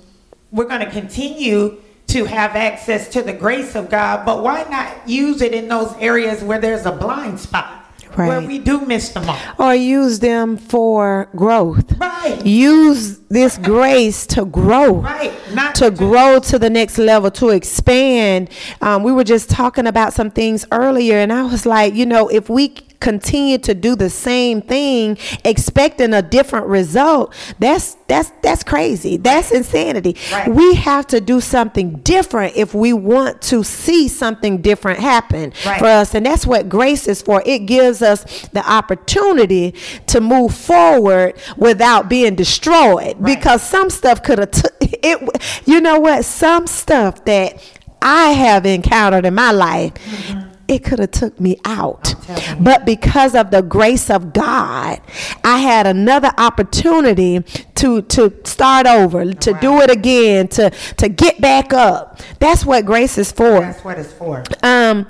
We're 0.50 0.68
going 0.68 0.84
to 0.84 0.90
continue 0.90 1.80
to 2.12 2.24
have 2.24 2.56
access 2.56 3.08
to 3.08 3.22
the 3.22 3.32
grace 3.32 3.74
of 3.74 3.90
God, 3.90 4.24
but 4.24 4.42
why 4.42 4.64
not 4.64 5.08
use 5.08 5.40
it 5.40 5.52
in 5.54 5.68
those 5.68 5.94
areas 5.98 6.42
where 6.42 6.60
there's 6.60 6.86
a 6.86 6.92
blind 6.92 7.40
spot? 7.40 7.78
Where 8.14 8.42
we 8.42 8.58
do 8.58 8.84
miss 8.84 9.08
the 9.08 9.22
mark. 9.22 9.40
Or 9.58 9.74
use 9.74 10.18
them 10.18 10.58
for 10.58 11.30
growth. 11.34 11.98
Right. 11.98 12.44
Use 12.44 13.18
this 13.30 13.56
grace 13.56 14.26
to 14.28 14.44
grow. 14.44 14.96
Right. 14.96 15.32
Not 15.54 15.74
to 15.76 15.90
grow 15.90 16.38
to 16.40 16.58
the 16.58 16.68
next 16.68 16.98
level, 16.98 17.30
to 17.30 17.48
expand. 17.48 18.50
Um, 18.82 19.02
we 19.02 19.12
were 19.12 19.24
just 19.24 19.48
talking 19.48 19.86
about 19.86 20.12
some 20.12 20.30
things 20.30 20.66
earlier, 20.72 21.16
and 21.16 21.32
I 21.32 21.44
was 21.44 21.64
like, 21.64 21.94
you 21.94 22.04
know, 22.04 22.28
if 22.28 22.50
we 22.50 22.74
continue 23.02 23.58
to 23.58 23.74
do 23.74 23.96
the 23.96 24.08
same 24.08 24.62
thing, 24.62 25.18
expecting 25.44 26.14
a 26.14 26.22
different 26.22 26.66
result, 26.66 27.34
that's 27.58 27.96
that's 28.06 28.32
that's 28.42 28.62
crazy. 28.62 29.16
That's 29.16 29.50
insanity. 29.50 30.16
Right. 30.30 30.48
We 30.48 30.74
have 30.76 31.06
to 31.08 31.20
do 31.20 31.40
something 31.40 31.96
different 31.98 32.56
if 32.56 32.74
we 32.74 32.92
want 32.92 33.42
to 33.42 33.64
see 33.64 34.08
something 34.08 34.62
different 34.62 35.00
happen 35.00 35.52
Right. 35.66 35.78
for 35.78 35.86
us, 35.86 36.14
and 36.14 36.24
that's 36.24 36.46
what 36.46 36.68
grace 36.68 37.06
is 37.08 37.20
for. 37.20 37.42
It 37.44 37.66
gives 37.66 38.02
us 38.02 38.48
the 38.52 38.68
opportunity 38.70 39.74
to 40.06 40.20
move 40.20 40.54
forward 40.54 41.34
without 41.56 42.08
being 42.08 42.34
destroyed 42.34 43.22
because 43.22 43.62
some 43.62 43.90
stuff 43.90 44.22
could 44.22 44.38
have 44.38 44.50
took 44.50 44.74
it 44.80 45.62
you 45.66 45.80
know 45.80 45.98
what 45.98 46.24
some 46.24 46.66
stuff 46.66 47.24
that 47.24 47.62
i 48.00 48.30
have 48.30 48.66
encountered 48.66 49.24
in 49.24 49.34
my 49.34 49.50
life 49.50 49.94
mm-hmm. 49.94 50.41
It 50.74 50.84
could 50.84 50.98
have 50.98 51.10
took 51.10 51.38
me 51.40 51.58
out. 51.64 52.14
But 52.60 52.84
because 52.84 53.34
of 53.34 53.50
the 53.50 53.62
grace 53.62 54.10
of 54.10 54.32
god 54.32 55.00
i 55.44 55.58
had 55.58 55.86
another 55.86 56.30
opportunity 56.38 57.40
to 57.74 58.02
to 58.02 58.32
start 58.44 58.86
over 58.86 59.32
to 59.32 59.52
do 59.60 59.80
it 59.80 59.90
again 59.90 60.48
to 60.48 60.70
to 60.96 61.08
get 61.08 61.40
back 61.40 61.72
up. 61.72 62.20
That's 62.38 62.64
what 62.64 62.84
grace 62.86 63.18
is 63.18 63.32
for. 63.32 63.60
That's 63.60 63.84
what 63.84 63.98
it's 63.98 64.12
for. 64.12 64.44
um 64.62 65.08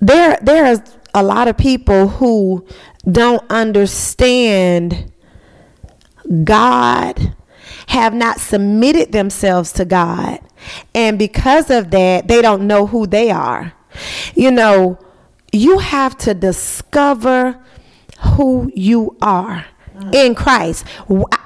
there 0.00 0.38
there 0.42 0.66
is 0.66 0.80
a 1.14 1.22
lot 1.22 1.48
of 1.48 1.56
people 1.56 2.08
who 2.08 2.66
don't 3.10 3.44
understand 3.50 5.12
God 6.44 7.34
have 7.88 8.14
not 8.14 8.38
submitted 8.40 9.12
themselves 9.12 9.72
to 9.74 9.84
God 9.84 10.38
and 10.94 11.18
because 11.18 11.70
of 11.70 11.90
that 11.90 12.28
they 12.28 12.40
don't 12.42 12.66
know 12.66 12.86
who 12.86 13.06
they 13.06 13.30
are 13.30 13.72
you 14.34 14.50
know 14.50 14.98
you 15.52 15.78
have 15.78 16.16
to 16.18 16.34
discover 16.34 17.58
who 18.20 18.70
you 18.74 19.16
are 19.20 19.66
in 20.12 20.34
Christ. 20.34 20.86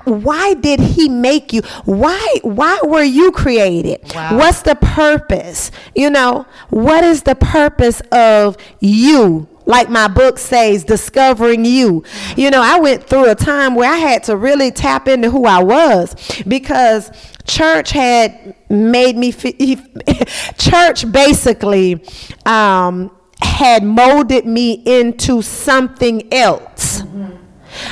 Why 0.04 0.54
did 0.54 0.80
he 0.80 1.08
make 1.08 1.52
you? 1.52 1.62
Why 1.84 2.38
why 2.42 2.80
were 2.84 3.02
you 3.02 3.32
created? 3.32 4.00
Wow. 4.14 4.38
What's 4.38 4.62
the 4.62 4.74
purpose? 4.74 5.70
You 5.94 6.10
know, 6.10 6.46
what 6.70 7.04
is 7.04 7.22
the 7.22 7.34
purpose 7.34 8.00
of 8.12 8.56
you? 8.80 9.48
Like 9.66 9.88
my 9.88 10.08
book 10.08 10.38
says, 10.38 10.84
discovering 10.84 11.64
you. 11.64 12.04
You 12.36 12.50
know, 12.50 12.60
I 12.62 12.78
went 12.78 13.04
through 13.04 13.30
a 13.30 13.34
time 13.34 13.74
where 13.74 13.90
I 13.90 13.96
had 13.96 14.22
to 14.24 14.36
really 14.36 14.70
tap 14.70 15.08
into 15.08 15.30
who 15.30 15.46
I 15.46 15.62
was 15.62 16.14
because 16.46 17.10
church 17.46 17.90
had 17.90 18.54
made 18.74 19.16
me 19.16 19.30
feel, 19.30 19.78
church 20.58 21.10
basically 21.10 22.04
um, 22.46 23.10
had 23.40 23.84
molded 23.84 24.46
me 24.46 24.82
into 24.84 25.42
something 25.42 26.32
else. 26.32 27.02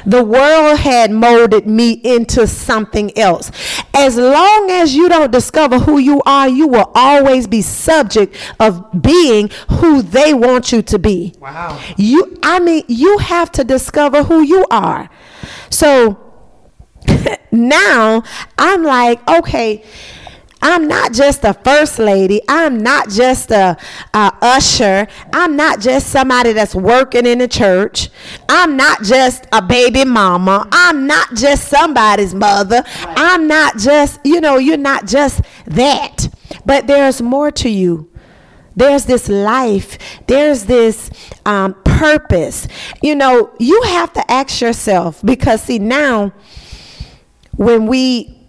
The 0.06 0.22
world 0.22 0.78
had 0.78 1.10
molded 1.10 1.66
me 1.66 1.92
into 1.92 2.46
something 2.46 3.16
else. 3.18 3.50
As 3.94 4.16
long 4.16 4.70
as 4.70 4.94
you 4.94 5.08
don't 5.08 5.32
discover 5.32 5.78
who 5.80 5.98
you 5.98 6.22
are, 6.24 6.48
you 6.48 6.68
will 6.68 6.90
always 6.94 7.46
be 7.46 7.62
subject 7.62 8.36
of 8.60 9.02
being 9.02 9.50
who 9.70 10.02
they 10.02 10.34
want 10.34 10.72
you 10.72 10.82
to 10.82 10.98
be. 10.98 11.34
Wow. 11.40 11.80
You 11.96 12.38
I 12.42 12.60
mean, 12.60 12.84
you 12.88 13.18
have 13.18 13.50
to 13.52 13.64
discover 13.64 14.22
who 14.24 14.42
you 14.42 14.66
are. 14.70 15.10
So 15.70 16.18
now 17.52 18.22
I'm 18.58 18.84
like, 18.84 19.26
okay, 19.28 19.84
I'm 20.62 20.86
not 20.86 21.12
just 21.12 21.44
a 21.44 21.52
first 21.52 21.98
lady. 21.98 22.40
I'm 22.48 22.78
not 22.78 23.10
just 23.10 23.50
a, 23.50 23.76
a 24.14 24.32
usher. 24.40 25.08
I'm 25.32 25.56
not 25.56 25.80
just 25.80 26.08
somebody 26.08 26.52
that's 26.52 26.74
working 26.74 27.26
in 27.26 27.38
the 27.38 27.48
church. 27.48 28.08
I'm 28.48 28.76
not 28.76 29.02
just 29.02 29.46
a 29.52 29.60
baby 29.60 30.04
mama. 30.04 30.68
I'm 30.70 31.06
not 31.06 31.34
just 31.34 31.68
somebody's 31.68 32.34
mother. 32.34 32.84
I'm 32.86 33.48
not 33.48 33.76
just, 33.76 34.20
you 34.24 34.40
know, 34.40 34.58
you're 34.58 34.76
not 34.76 35.06
just 35.06 35.42
that. 35.66 36.28
But 36.64 36.86
there's 36.86 37.20
more 37.20 37.50
to 37.50 37.68
you. 37.68 38.08
There's 38.76 39.04
this 39.04 39.28
life. 39.28 39.98
There's 40.26 40.64
this 40.64 41.10
um, 41.44 41.74
purpose. 41.84 42.68
You 43.02 43.16
know, 43.16 43.52
you 43.58 43.82
have 43.82 44.12
to 44.14 44.30
ask 44.30 44.60
yourself 44.60 45.20
because, 45.24 45.62
see, 45.62 45.78
now 45.78 46.32
when 47.56 47.86
we 47.86 48.41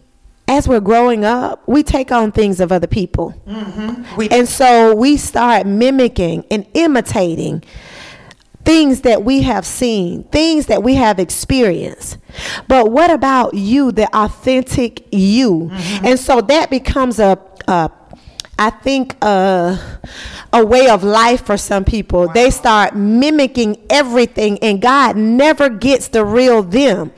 as 0.47 0.67
we're 0.67 0.81
growing 0.81 1.23
up, 1.23 1.67
we 1.67 1.83
take 1.83 2.12
on 2.12 2.31
things 2.31 2.59
of 2.59 2.71
other 2.71 2.88
people. 2.88 3.33
Mm-hmm. 3.47 4.15
We, 4.17 4.29
And 4.29 4.47
so 4.47 4.93
we 4.93 5.17
start 5.17 5.65
mimicking 5.65 6.45
and 6.51 6.67
imitating 6.73 7.63
things 8.65 9.01
that 9.01 9.23
we 9.23 9.41
have 9.41 9.65
seen, 9.65 10.23
things 10.25 10.67
that 10.67 10.83
we 10.83 10.95
have 10.95 11.19
experienced. 11.19 12.17
But 12.67 12.91
what 12.91 13.12
about 13.12 13.53
you, 13.53 13.91
the 13.91 14.13
authentic 14.15 15.05
you? 15.12 15.69
Mm-hmm. 15.71 16.05
And 16.05 16.19
so 16.19 16.41
that 16.41 16.69
becomes 16.69 17.19
a, 17.19 17.39
a 17.67 17.91
I 18.57 18.69
think 18.69 19.15
a, 19.23 19.79
a 20.53 20.65
way 20.65 20.88
of 20.88 21.03
life 21.03 21.45
for 21.45 21.57
some 21.57 21.83
people. 21.83 22.27
They 22.27 22.51
start 22.51 22.95
mimicking 22.95 23.83
everything, 23.89 24.59
and 24.59 24.79
God 24.81 25.17
never 25.17 25.69
gets 25.69 26.09
the 26.09 26.23
real 26.23 26.62
them. 26.62 27.12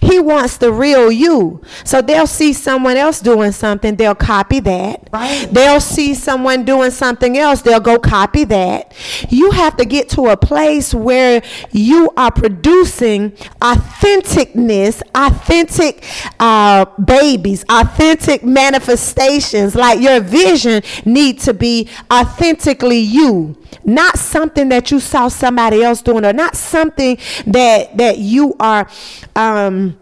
He 0.00 0.18
wants 0.18 0.56
the 0.58 0.72
real 0.72 1.10
you. 1.10 1.60
So 1.84 2.00
they'll 2.00 2.26
see 2.26 2.52
someone 2.52 2.96
else 2.96 3.20
doing 3.20 3.52
something, 3.52 3.96
they'll 3.96 4.14
copy 4.14 4.60
that. 4.60 5.08
Right. 5.12 5.48
They'll 5.50 5.80
see 5.80 6.14
someone 6.14 6.64
doing 6.64 6.90
something 6.90 7.36
else, 7.36 7.62
they'll 7.62 7.80
go 7.80 7.98
copy 7.98 8.44
that. 8.44 8.94
You 9.28 9.50
have 9.52 9.76
to 9.76 9.84
get 9.84 10.08
to 10.10 10.26
a 10.26 10.36
place 10.36 10.94
where 10.94 11.42
you 11.72 12.10
are 12.16 12.30
producing 12.30 13.32
authenticness, 13.60 15.02
authentic 15.14 16.04
uh, 16.38 16.84
babies, 16.96 17.64
authentic 17.68 18.44
manifestations. 18.44 19.74
Like 19.74 20.00
your 20.00 20.20
vision 20.20 20.82
need 21.04 21.40
to 21.40 21.54
be 21.54 21.88
authentically 22.12 22.98
you, 22.98 23.56
not 23.84 24.18
something 24.18 24.68
that 24.68 24.90
you 24.90 25.00
saw 25.00 25.28
somebody 25.28 25.82
else 25.82 26.02
doing, 26.02 26.24
or 26.24 26.32
not 26.32 26.56
something 26.56 27.18
that 27.46 27.96
that 27.96 28.18
you 28.18 28.54
are. 28.60 28.88
Um, 29.34 29.97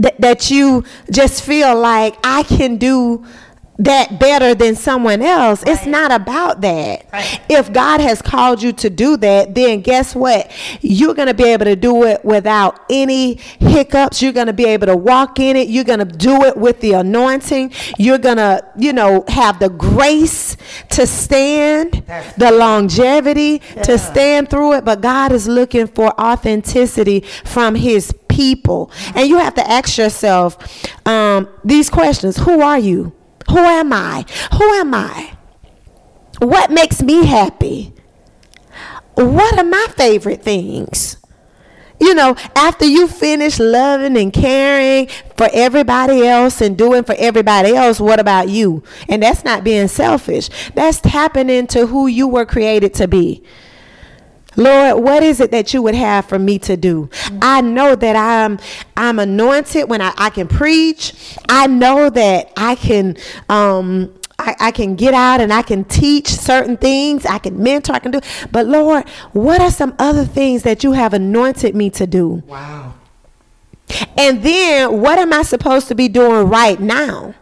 that, 0.00 0.20
that 0.20 0.50
you 0.50 0.84
just 1.10 1.44
feel 1.44 1.78
like 1.78 2.16
I 2.24 2.42
can 2.42 2.76
do 2.76 3.24
that 3.80 4.20
better 4.20 4.54
than 4.54 4.76
someone 4.76 5.22
else. 5.22 5.64
It's 5.66 5.86
not 5.86 6.12
about 6.12 6.60
that. 6.60 7.06
Right. 7.10 7.40
If 7.48 7.72
God 7.72 8.00
has 8.00 8.20
called 8.20 8.62
you 8.62 8.72
to 8.74 8.90
do 8.90 9.16
that, 9.16 9.54
then 9.54 9.80
guess 9.80 10.14
what? 10.14 10.52
You're 10.82 11.14
going 11.14 11.28
to 11.28 11.34
be 11.34 11.44
able 11.44 11.64
to 11.64 11.76
do 11.76 12.04
it 12.04 12.22
without 12.22 12.78
any 12.90 13.36
hiccups. 13.58 14.20
You're 14.20 14.34
going 14.34 14.48
to 14.48 14.52
be 14.52 14.66
able 14.66 14.86
to 14.88 14.96
walk 14.96 15.40
in 15.40 15.56
it. 15.56 15.68
You're 15.68 15.84
going 15.84 16.00
to 16.00 16.04
do 16.04 16.44
it 16.44 16.58
with 16.58 16.80
the 16.82 16.92
anointing. 16.92 17.72
You're 17.96 18.18
going 18.18 18.36
to, 18.36 18.62
you 18.76 18.92
know, 18.92 19.24
have 19.28 19.58
the 19.60 19.70
grace 19.70 20.58
to 20.90 21.06
stand, 21.06 22.02
That's- 22.06 22.34
the 22.34 22.52
longevity 22.52 23.60
to 23.82 23.96
stand 23.96 24.50
through 24.50 24.74
it. 24.74 24.84
But 24.84 25.00
God 25.00 25.32
is 25.32 25.48
looking 25.48 25.86
for 25.86 26.08
authenticity 26.20 27.20
from 27.46 27.76
his 27.76 28.12
people. 28.40 28.90
And 29.14 29.28
you 29.28 29.36
have 29.36 29.54
to 29.56 29.70
ask 29.70 29.98
yourself 29.98 30.56
um, 31.06 31.46
these 31.62 31.90
questions 31.90 32.38
Who 32.38 32.62
are 32.62 32.78
you? 32.78 33.12
Who 33.50 33.58
am 33.58 33.92
I? 33.92 34.24
Who 34.54 34.64
am 34.74 34.94
I? 34.94 35.36
What 36.38 36.70
makes 36.70 37.02
me 37.02 37.26
happy? 37.26 37.92
What 39.14 39.58
are 39.58 39.64
my 39.64 39.86
favorite 39.94 40.42
things? 40.42 41.18
You 42.00 42.14
know, 42.14 42.34
after 42.56 42.86
you 42.86 43.08
finish 43.08 43.58
loving 43.58 44.16
and 44.16 44.32
caring 44.32 45.08
for 45.36 45.50
everybody 45.52 46.26
else 46.26 46.62
and 46.62 46.78
doing 46.78 47.04
for 47.04 47.14
everybody 47.18 47.76
else, 47.76 48.00
what 48.00 48.18
about 48.18 48.48
you? 48.48 48.82
And 49.06 49.22
that's 49.22 49.44
not 49.44 49.64
being 49.64 49.88
selfish. 49.88 50.48
That's 50.74 51.02
tapping 51.02 51.50
into 51.50 51.86
who 51.88 52.06
you 52.06 52.26
were 52.26 52.46
created 52.46 52.94
to 52.94 53.06
be. 53.06 53.44
Lord, 54.56 55.04
what 55.04 55.22
is 55.22 55.40
it 55.40 55.50
that 55.52 55.72
you 55.72 55.82
would 55.82 55.94
have 55.94 56.26
for 56.26 56.38
me 56.38 56.58
to 56.60 56.76
do? 56.76 57.08
I 57.40 57.60
know 57.60 57.94
that 57.94 58.16
I'm 58.16 58.58
I'm 58.96 59.18
anointed 59.18 59.88
when 59.88 60.00
I, 60.00 60.12
I 60.16 60.30
can 60.30 60.48
preach. 60.48 61.36
I 61.48 61.66
know 61.66 62.10
that 62.10 62.52
I 62.56 62.74
can 62.74 63.16
um 63.48 64.12
I, 64.38 64.56
I 64.58 64.70
can 64.70 64.96
get 64.96 65.12
out 65.12 65.40
and 65.40 65.52
I 65.52 65.62
can 65.62 65.84
teach 65.84 66.28
certain 66.28 66.76
things. 66.76 67.26
I 67.26 67.38
can 67.38 67.62
mentor, 67.62 67.92
I 67.92 67.98
can 67.98 68.10
do. 68.10 68.20
But 68.50 68.66
Lord, 68.66 69.08
what 69.32 69.60
are 69.60 69.70
some 69.70 69.94
other 69.98 70.24
things 70.24 70.62
that 70.62 70.82
you 70.82 70.92
have 70.92 71.12
anointed 71.12 71.74
me 71.74 71.90
to 71.90 72.06
do? 72.06 72.42
Wow. 72.46 72.94
And 74.16 74.42
then 74.42 75.00
what 75.00 75.18
am 75.18 75.32
I 75.32 75.42
supposed 75.42 75.88
to 75.88 75.94
be 75.94 76.08
doing 76.08 76.48
right 76.48 76.80
now? 76.80 77.34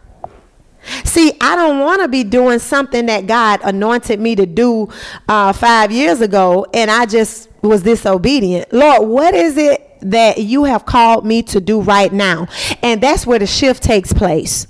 See, 1.03 1.33
I 1.41 1.55
don't 1.55 1.79
want 1.79 2.01
to 2.01 2.07
be 2.07 2.23
doing 2.23 2.59
something 2.59 3.05
that 3.07 3.27
God 3.27 3.61
anointed 3.63 4.19
me 4.19 4.35
to 4.35 4.45
do 4.45 4.89
uh, 5.27 5.53
five 5.53 5.91
years 5.91 6.21
ago, 6.21 6.65
and 6.73 6.89
I 6.89 7.05
just 7.05 7.49
was 7.61 7.83
disobedient. 7.83 8.71
Lord, 8.71 9.07
what 9.07 9.33
is 9.33 9.57
it 9.57 9.85
that 10.01 10.37
you 10.39 10.63
have 10.63 10.85
called 10.85 11.25
me 11.25 11.43
to 11.43 11.59
do 11.59 11.81
right 11.81 12.11
now? 12.11 12.47
And 12.81 13.01
that's 13.01 13.27
where 13.27 13.39
the 13.39 13.47
shift 13.47 13.83
takes 13.83 14.13
place. 14.13 14.67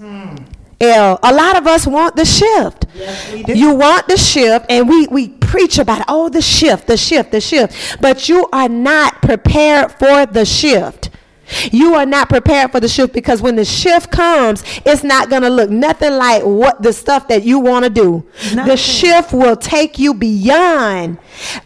L, 0.82 1.20
a 1.22 1.34
lot 1.34 1.58
of 1.58 1.68
us 1.68 1.86
want 1.86 2.16
the 2.16 2.24
shift. 2.26 2.86
Yes. 2.96 3.48
You 3.50 3.76
want 3.76 4.08
the 4.08 4.18
shift, 4.18 4.66
and 4.70 4.88
we, 4.88 5.08
we 5.08 5.28
preach 5.30 5.78
about 5.78 6.00
it. 6.00 6.06
Oh, 6.08 6.30
the 6.30 6.42
shift, 6.42 6.88
the 6.88 6.96
shift, 6.96 7.32
the 7.32 7.42
shift. 7.42 8.02
But 8.02 8.30
you 8.30 8.48
are 8.54 8.70
not 8.70 9.22
prepared 9.22 9.92
for 9.92 10.26
the 10.26 10.46
shift. 10.46 11.10
You 11.72 11.96
are 11.96 12.06
not 12.06 12.30
prepared 12.30 12.72
for 12.72 12.80
the 12.80 12.88
shift 12.88 13.14
because 13.14 13.42
when 13.42 13.56
the 13.56 13.66
shift 13.66 14.12
comes, 14.12 14.64
it's 14.86 15.04
not 15.04 15.30
going 15.30 15.42
to 15.42 15.50
look 15.50 15.70
nothing 15.70 16.14
like 16.14 16.44
what 16.44 16.82
the 16.82 16.94
stuff 16.94 17.28
that 17.28 17.44
you 17.44 17.60
want 17.60 17.86
to 17.86 17.90
do. 17.90 18.26
Nothing. 18.54 18.66
The 18.66 18.78
shift 18.78 19.34
will 19.34 19.56
take 19.56 20.00
you 20.00 20.14
beyond. 20.14 21.18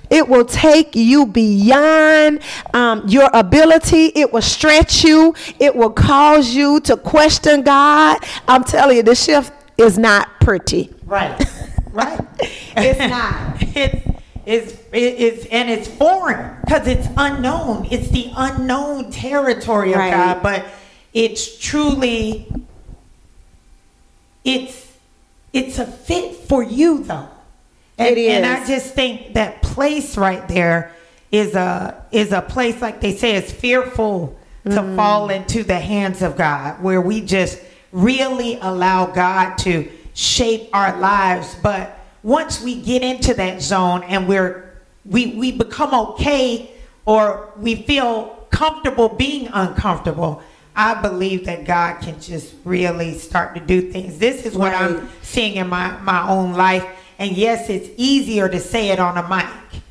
It 0.09 0.27
will 0.27 0.45
take 0.45 0.95
you 0.95 1.25
beyond 1.25 2.41
um, 2.73 3.07
your 3.07 3.29
ability. 3.33 4.11
It 4.15 4.31
will 4.31 4.41
stretch 4.41 5.03
you. 5.03 5.33
It 5.59 5.75
will 5.75 5.91
cause 5.91 6.53
you 6.53 6.79
to 6.81 6.97
question 6.97 7.63
God. 7.63 8.19
I'm 8.47 8.63
telling 8.63 8.97
you, 8.97 9.03
the 9.03 9.15
shift 9.15 9.51
is 9.77 9.97
not 9.97 10.39
pretty. 10.39 10.93
Right. 11.05 11.43
Right. 11.93 12.19
It's 12.75 12.97
not. 12.97 13.55
it's 13.75 14.22
it's 14.45 14.73
it's 14.91 15.45
and 15.47 15.69
it's 15.69 15.87
foreign 15.87 16.57
because 16.65 16.87
it's 16.87 17.07
unknown. 17.17 17.87
It's 17.91 18.09
the 18.09 18.31
unknown 18.35 19.11
territory 19.11 19.93
of 19.93 19.99
Right. 19.99 20.11
God, 20.11 20.43
but 20.43 20.65
it's 21.13 21.57
truly 21.57 22.47
it's 24.43 24.91
it's 25.53 25.79
a 25.79 25.85
fit 25.85 26.35
for 26.35 26.63
you 26.63 27.03
though. 27.03 27.29
And, 27.97 28.17
It 28.17 28.31
and 28.31 28.45
I 28.45 28.65
just 28.65 28.93
think 28.93 29.33
that 29.35 29.61
place 29.61 30.17
right 30.17 30.47
there 30.47 30.91
is 31.31 31.53
a 31.55 32.03
is 32.11 32.31
a 32.31 32.41
place 32.41 32.81
like 32.81 33.01
they 33.01 33.15
say 33.15 33.35
is 33.35 33.51
fearful 33.51 34.37
to 34.65 34.69
Mm. 34.81 34.95
fall 34.95 35.29
into 35.29 35.61
the 35.63 35.77
hands 35.79 36.21
of 36.21 36.37
God, 36.37 36.81
where 36.81 37.01
we 37.01 37.19
just 37.19 37.59
really 37.91 38.57
allow 38.61 39.05
God 39.07 39.57
to 39.59 39.89
shape 40.13 40.69
our 40.73 40.97
lives. 40.99 41.55
But 41.61 41.99
once 42.23 42.61
we 42.61 42.81
get 42.81 43.01
into 43.01 43.33
that 43.35 43.61
zone 43.61 44.03
and 44.03 44.27
we're 44.27 44.71
we 45.05 45.27
we 45.35 45.51
become 45.51 45.93
okay 45.93 46.71
or 47.05 47.51
we 47.57 47.75
feel 47.75 48.47
comfortable 48.49 49.09
being 49.09 49.49
uncomfortable, 49.53 50.41
I 50.75 50.93
believe 51.01 51.45
that 51.45 51.65
God 51.65 52.01
can 52.01 52.19
just 52.21 52.53
really 52.63 53.17
start 53.17 53.55
to 53.55 53.61
do 53.61 53.91
things. 53.91 54.17
This 54.19 54.45
is 54.45 54.55
what 54.55 54.71
Right. 54.73 54.81
I'm 54.91 55.09
seeing 55.21 55.55
in 55.55 55.67
my, 55.67 55.97
my 56.01 56.27
own 56.29 56.53
life. 56.53 56.85
And 57.19 57.31
yes, 57.35 57.69
it's 57.69 57.89
easier 57.97 58.47
to 58.47 58.59
say 58.59 58.89
it 58.89 58.99
on 58.99 59.17
a 59.17 59.27
mic 59.27 59.47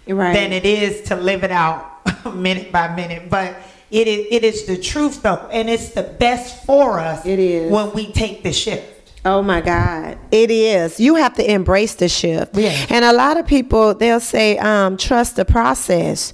Right. 0.09 0.33
than 0.35 0.53
it 0.53 0.65
is 0.65 1.03
to 1.09 1.17
live 1.17 1.45
it 1.45 1.51
out 1.53 1.85
minute 2.35 2.73
by 2.73 2.95
minute. 2.95 3.29
But 3.29 3.57
it 3.91 4.09
is, 4.09 4.27
it 4.31 4.43
is 4.45 4.65
the 4.65 4.79
truth 4.79 5.23
though. 5.23 5.47
And 5.53 5.69
it's 5.69 5.91
the 5.91 6.03
best 6.05 6.65
for 6.65 6.99
us 6.99 7.27
It 7.27 7.39
is. 7.39 7.71
when 7.71 7.93
we 7.93 8.11
take 8.13 8.43
the 8.43 8.53
shift. 8.53 8.92
Oh 9.25 9.41
my 9.41 9.61
God. 9.61 10.19
It 10.33 10.51
is. 10.51 10.99
You 10.99 11.15
have 11.15 11.35
to 11.35 11.49
embrace 11.49 11.95
the 11.95 12.09
shift. 12.09 12.57
Yeah. 12.57 12.87
And 12.91 13.05
a 13.05 13.13
lot 13.13 13.37
of 13.37 13.47
people 13.47 13.95
they'll 13.95 14.19
say, 14.19 14.59
um, 14.59 14.97
trust 14.97 15.37
the 15.37 15.45
process. 15.45 16.33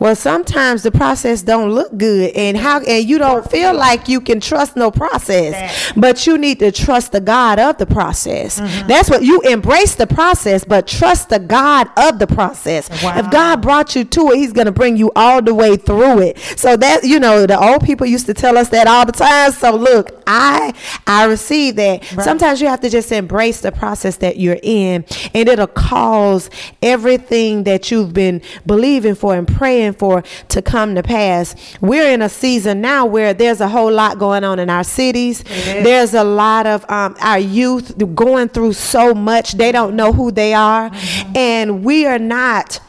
Well, 0.00 0.16
sometimes 0.16 0.82
the 0.82 0.90
process 0.90 1.42
don't 1.42 1.70
look 1.70 1.96
good 1.96 2.32
and 2.34 2.56
how 2.56 2.80
and 2.80 3.08
you 3.08 3.18
don't 3.18 3.48
feel 3.48 3.72
like 3.72 4.08
you 4.08 4.20
can 4.20 4.40
trust 4.40 4.74
no 4.74 4.90
process. 4.90 5.52
That. 5.52 5.92
But 5.96 6.26
you 6.26 6.36
need 6.36 6.58
to 6.58 6.72
trust 6.72 7.12
the 7.12 7.20
God 7.20 7.60
of 7.60 7.78
the 7.78 7.86
process. 7.86 8.58
Mm-hmm. 8.58 8.88
That's 8.88 9.08
what 9.08 9.22
you 9.22 9.40
embrace 9.42 9.94
the 9.94 10.08
process, 10.08 10.64
but 10.64 10.88
trust 10.88 11.28
the 11.28 11.38
God 11.38 11.88
of 11.96 12.18
the 12.18 12.26
process. 12.26 12.90
Wow. 13.00 13.16
If 13.16 13.30
God 13.30 13.62
brought 13.62 13.94
you 13.94 14.04
to 14.04 14.30
it, 14.32 14.38
He's 14.38 14.52
gonna 14.52 14.72
bring 14.72 14.96
you 14.96 15.12
all 15.14 15.40
the 15.40 15.54
way 15.54 15.76
through 15.76 16.20
it. 16.22 16.38
So 16.56 16.76
that 16.78 17.04
you 17.04 17.20
know, 17.20 17.46
the 17.46 17.60
old 17.60 17.84
people 17.84 18.08
used 18.08 18.26
to 18.26 18.34
tell 18.34 18.58
us 18.58 18.70
that 18.70 18.88
all 18.88 19.06
the 19.06 19.12
time. 19.12 19.52
So 19.52 19.76
look, 19.76 20.20
I 20.26 20.74
I 21.06 21.26
receive 21.26 21.76
that. 21.76 22.10
Right. 22.12 22.23
Sometimes 22.24 22.60
you 22.60 22.68
have 22.68 22.80
to 22.80 22.90
just 22.90 23.12
embrace 23.12 23.60
the 23.60 23.70
process 23.72 24.16
that 24.18 24.38
you're 24.38 24.58
in, 24.62 25.04
and 25.34 25.48
it'll 25.48 25.66
cause 25.66 26.50
everything 26.82 27.64
that 27.64 27.90
you've 27.90 28.12
been 28.12 28.40
believing 28.66 29.14
for 29.14 29.34
and 29.34 29.46
praying 29.46 29.94
for 29.94 30.22
to 30.48 30.62
come 30.62 30.94
to 30.94 31.02
pass. 31.02 31.54
We're 31.80 32.10
in 32.10 32.22
a 32.22 32.28
season 32.28 32.80
now 32.80 33.06
where 33.06 33.34
there's 33.34 33.60
a 33.60 33.68
whole 33.68 33.92
lot 33.92 34.18
going 34.18 34.44
on 34.44 34.58
in 34.58 34.70
our 34.70 34.84
cities. 34.84 35.42
There's 35.44 36.14
a 36.14 36.24
lot 36.24 36.66
of 36.66 36.88
um, 36.90 37.16
our 37.20 37.38
youth 37.38 37.96
going 38.14 38.48
through 38.48 38.72
so 38.74 39.14
much. 39.14 39.52
They 39.52 39.72
don't 39.72 39.94
know 39.96 40.12
who 40.12 40.30
they 40.30 40.54
are, 40.54 40.90
Mm-hmm. 40.90 41.36
and 41.36 41.84
we 41.84 42.06
are 42.06 42.18
not. 42.18 42.80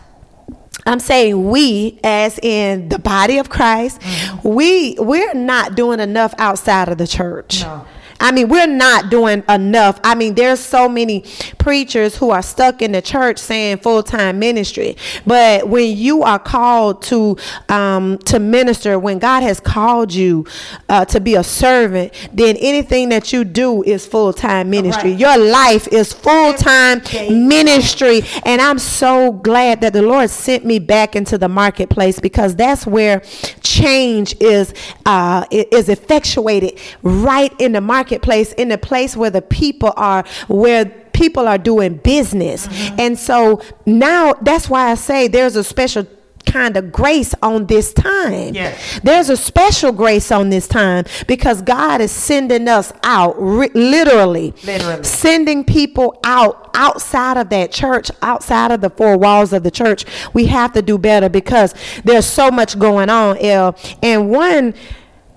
I'm 0.85 0.99
saying 0.99 1.49
we, 1.49 1.99
as 2.03 2.37
in 2.39 2.89
the 2.89 2.99
body 2.99 3.39
of 3.39 3.49
Christ, 3.49 4.01
we 4.43 4.95
we're 4.99 5.33
not 5.33 5.75
doing 5.75 5.99
enough 5.99 6.33
outside 6.37 6.89
of 6.89 6.97
the 6.99 7.07
church. 7.07 7.61
No. 7.63 7.85
I 8.19 8.31
mean, 8.31 8.49
we're 8.49 8.67
not 8.67 9.09
doing 9.09 9.43
enough. 9.49 9.99
I 10.03 10.15
mean, 10.15 10.35
there's 10.35 10.59
so 10.59 10.87
many 10.87 11.23
preachers 11.57 12.17
who 12.17 12.31
are 12.31 12.41
stuck 12.41 12.81
in 12.81 12.91
the 12.91 13.01
church 13.01 13.37
saying 13.39 13.77
full 13.77 14.03
time 14.03 14.39
ministry. 14.39 14.97
But 15.25 15.67
when 15.67 15.95
you 15.97 16.23
are 16.23 16.39
called 16.39 17.01
to 17.03 17.37
um, 17.69 18.17
to 18.19 18.39
minister, 18.39 18.97
when 18.99 19.19
God 19.19 19.43
has 19.43 19.59
called 19.59 20.13
you 20.13 20.45
uh, 20.89 21.05
to 21.05 21.19
be 21.19 21.35
a 21.35 21.43
servant, 21.43 22.13
then 22.33 22.55
anything 22.57 23.09
that 23.09 23.33
you 23.33 23.43
do 23.43 23.83
is 23.83 24.05
full 24.05 24.33
time 24.33 24.69
ministry. 24.69 25.11
Right. 25.11 25.19
Your 25.19 25.37
life 25.37 25.87
is 25.89 26.13
full 26.13 26.53
time 26.53 27.01
ministry. 27.29 28.21
And 28.45 28.61
I'm 28.61 28.79
so 28.79 29.33
glad 29.33 29.81
that 29.81 29.93
the 29.93 30.01
Lord 30.01 30.29
sent 30.29 30.65
me 30.65 30.79
back 30.79 31.15
into 31.15 31.37
the 31.37 31.49
marketplace 31.49 32.19
because 32.19 32.55
that's 32.55 32.85
where 32.87 33.21
change 33.61 34.35
is 34.39 34.73
uh, 35.05 35.45
is 35.51 35.89
effectuated 35.89 36.79
right 37.01 37.53
in 37.59 37.73
the 37.73 37.81
marketplace, 38.05 38.53
in 38.53 38.71
a 38.71 38.77
place 38.77 39.17
where 39.17 39.31
the 39.31 39.41
people 39.41 39.91
are, 39.97 40.23
where 40.47 40.85
people 41.13 41.47
are 41.47 41.57
doing 41.57 41.97
business. 41.97 42.67
Mm-hmm. 42.67 42.99
And 42.99 43.19
so 43.19 43.61
now 43.85 44.33
that's 44.33 44.69
why 44.69 44.91
I 44.91 44.95
say 44.95 45.27
there's 45.27 45.55
a 45.55 45.63
special 45.63 46.05
kind 46.45 46.77
of 46.77 46.91
grace 46.91 47.33
on 47.41 47.65
this 47.65 47.91
time. 47.93 48.53
Yes. 48.53 48.99
There's 49.03 49.29
a 49.29 49.37
special 49.37 49.91
grace 49.91 50.31
on 50.31 50.51
this 50.51 50.67
time 50.67 51.05
because 51.27 51.63
God 51.63 52.01
is 52.01 52.11
sending 52.11 52.67
us 52.67 52.93
out 53.01 53.41
literally 53.41 54.53
Literally. 54.63 55.03
sending 55.03 55.63
people 55.63 56.19
out 56.23 56.69
outside 56.75 57.37
of 57.37 57.49
that 57.49 57.71
church, 57.71 58.11
outside 58.21 58.69
of 58.71 58.81
the 58.81 58.91
four 58.91 59.17
walls 59.17 59.53
of 59.53 59.63
the 59.63 59.71
church. 59.71 60.05
We 60.35 60.45
have 60.45 60.73
to 60.73 60.83
do 60.83 60.99
better 60.99 61.29
because 61.29 61.73
there's 62.03 62.27
so 62.27 62.51
much 62.51 62.77
going 62.77 63.09
on, 63.09 63.37
El. 63.39 63.75
And 64.03 64.29
one 64.29 64.75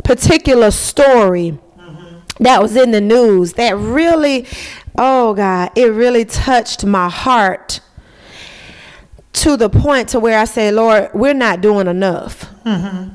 particular 0.05 0.71
story 0.71 1.59
that 2.41 2.63
was 2.63 2.77
in 2.77 2.91
the 2.91 3.01
news 3.01 3.55
that 3.55 3.77
really, 3.77 4.47
oh 4.97 5.35
God, 5.35 5.71
it 5.77 5.87
really 5.93 6.25
touched 6.25 6.85
my 6.85 7.09
heart 7.09 7.81
to 9.35 9.57
the 9.57 9.69
point 9.69 10.09
to 10.11 10.21
where 10.21 10.39
I 10.39 10.45
say, 10.45 10.71
Lord, 10.73 11.11
we're 11.15 11.35
not 11.35 11.61
doing 11.61 11.87
enough. 11.87 12.53
Mm-hmm. 12.65 13.15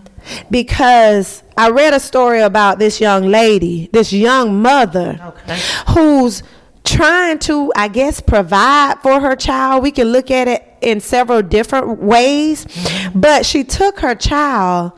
Because 0.49 1.43
I 1.57 1.69
read 1.69 1.93
a 1.93 1.99
story 1.99 2.39
about 2.41 2.79
this 2.79 3.01
young 3.01 3.23
lady, 3.25 3.89
this 3.91 4.13
young 4.13 4.61
mother, 4.61 5.19
Okay. 5.21 5.59
who's 5.89 6.43
trying 6.85 7.39
to, 7.39 7.73
I 7.75 7.87
guess, 7.89 8.21
provide 8.21 9.01
for 9.01 9.19
her 9.19 9.35
child. 9.35 9.83
We 9.83 9.91
can 9.91 10.07
look 10.07 10.31
at 10.31 10.47
it 10.47 10.63
in 10.81 10.99
several 11.01 11.41
different 11.41 11.99
ways, 12.01 12.65
mm-hmm. 12.65 13.19
but 13.19 13.45
she 13.45 13.63
took 13.63 13.99
her 13.99 14.15
child 14.15 14.93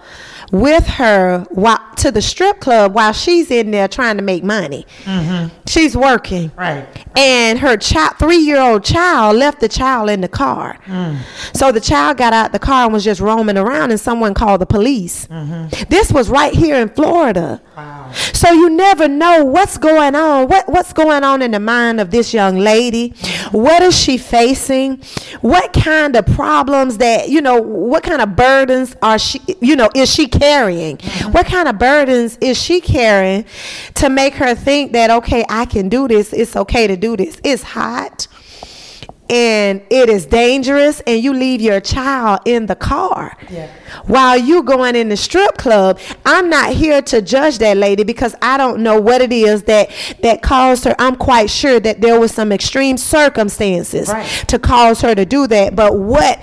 with 0.51 0.85
her 0.87 1.45
while, 1.49 1.79
to 1.97 2.11
the 2.11 2.21
strip 2.21 2.59
club 2.59 2.93
while 2.93 3.13
she's 3.13 3.51
in 3.51 3.71
there 3.71 3.87
trying 3.87 4.17
to 4.17 4.23
make 4.23 4.43
money. 4.43 4.85
Mm-hmm. 5.03 5.55
She's 5.67 5.95
working. 5.97 6.51
Right. 6.55 6.87
And 7.17 7.59
her 7.59 7.77
child, 7.77 8.17
three-year-old 8.19 8.83
child, 8.83 9.37
left 9.37 9.59
the 9.59 9.69
child 9.69 10.09
in 10.09 10.21
the 10.21 10.27
car. 10.27 10.77
Mm. 10.85 11.19
So 11.55 11.71
the 11.71 11.79
child 11.81 12.17
got 12.17 12.33
out 12.33 12.51
the 12.51 12.59
car 12.59 12.85
and 12.85 12.93
was 12.93 13.03
just 13.03 13.21
roaming 13.21 13.57
around, 13.57 13.91
and 13.91 13.99
someone 13.99 14.33
called 14.33 14.61
the 14.61 14.65
police. 14.65 15.27
Mm-hmm. 15.27 15.89
This 15.89 16.11
was 16.11 16.29
right 16.29 16.53
here 16.53 16.75
in 16.75 16.89
Florida. 16.89 17.61
Wow. 17.75 18.11
So 18.33 18.51
you 18.51 18.69
never 18.69 19.07
know 19.07 19.43
what's 19.43 19.77
going 19.77 20.15
on. 20.15 20.47
What 20.47 20.69
what's 20.69 20.93
going 20.93 21.23
on 21.23 21.41
in 21.41 21.51
the 21.51 21.59
mind 21.59 21.99
of 21.99 22.11
this 22.11 22.33
young 22.33 22.57
lady? 22.57 23.13
What 23.51 23.81
is 23.81 23.97
she 23.97 24.17
facing? 24.17 25.01
What 25.41 25.73
kind 25.73 26.15
of 26.15 26.25
problems 26.27 26.97
that 26.99 27.29
you 27.29 27.41
know? 27.41 27.61
What 27.61 28.03
kind 28.03 28.21
of 28.21 28.35
burdens 28.35 28.95
are 29.01 29.17
she? 29.17 29.41
You 29.59 29.75
know, 29.75 29.89
is 29.95 30.13
she 30.13 30.27
carrying? 30.39 30.97
Mm-hmm. 30.97 31.31
What 31.31 31.45
kind 31.45 31.67
of 31.67 31.77
burdens 31.77 32.37
is 32.41 32.61
she 32.61 32.81
carrying 32.81 33.45
to 33.95 34.09
make 34.09 34.33
her 34.35 34.55
think 34.55 34.91
that 34.93 35.09
okay, 35.11 35.45
I 35.49 35.65
can 35.65 35.89
do 35.89 36.07
this. 36.07 36.33
It's 36.33 36.55
okay 36.55 36.87
to 36.87 36.95
do 36.97 37.15
this. 37.17 37.39
It's 37.43 37.63
hot 37.63 38.27
and 39.27 39.81
it 39.89 40.07
is 40.07 40.27
dangerous 40.27 40.99
and 41.07 41.19
you 41.23 41.33
leave 41.33 41.59
your 41.59 41.79
child 41.79 42.39
in 42.45 42.67
the 42.67 42.75
car 42.75 43.35
Yeah. 43.49 43.71
while 44.05 44.37
you 44.37 44.61
going 44.61 44.95
in 44.95 45.09
the 45.09 45.17
strip 45.17 45.57
club 45.57 45.97
i'm 46.27 46.47
not 46.47 46.73
here 46.73 47.01
to 47.01 47.23
judge 47.23 47.57
that 47.57 47.75
lady 47.75 48.03
because 48.03 48.35
i 48.43 48.55
don't 48.55 48.83
know 48.83 49.01
what 49.01 49.21
it 49.21 49.33
is 49.33 49.63
that 49.63 49.89
that 50.21 50.43
caused 50.43 50.83
her 50.83 50.93
i'm 50.99 51.15
quite 51.15 51.49
sure 51.49 51.79
that 51.79 52.01
there 52.01 52.19
was 52.19 52.33
some 52.35 52.51
extreme 52.51 52.97
circumstances 52.97 54.09
Right. 54.09 54.27
to 54.47 54.59
cause 54.59 55.01
her 55.01 55.15
to 55.15 55.25
do 55.25 55.47
that 55.47 55.75
but 55.75 55.97
what 55.97 56.39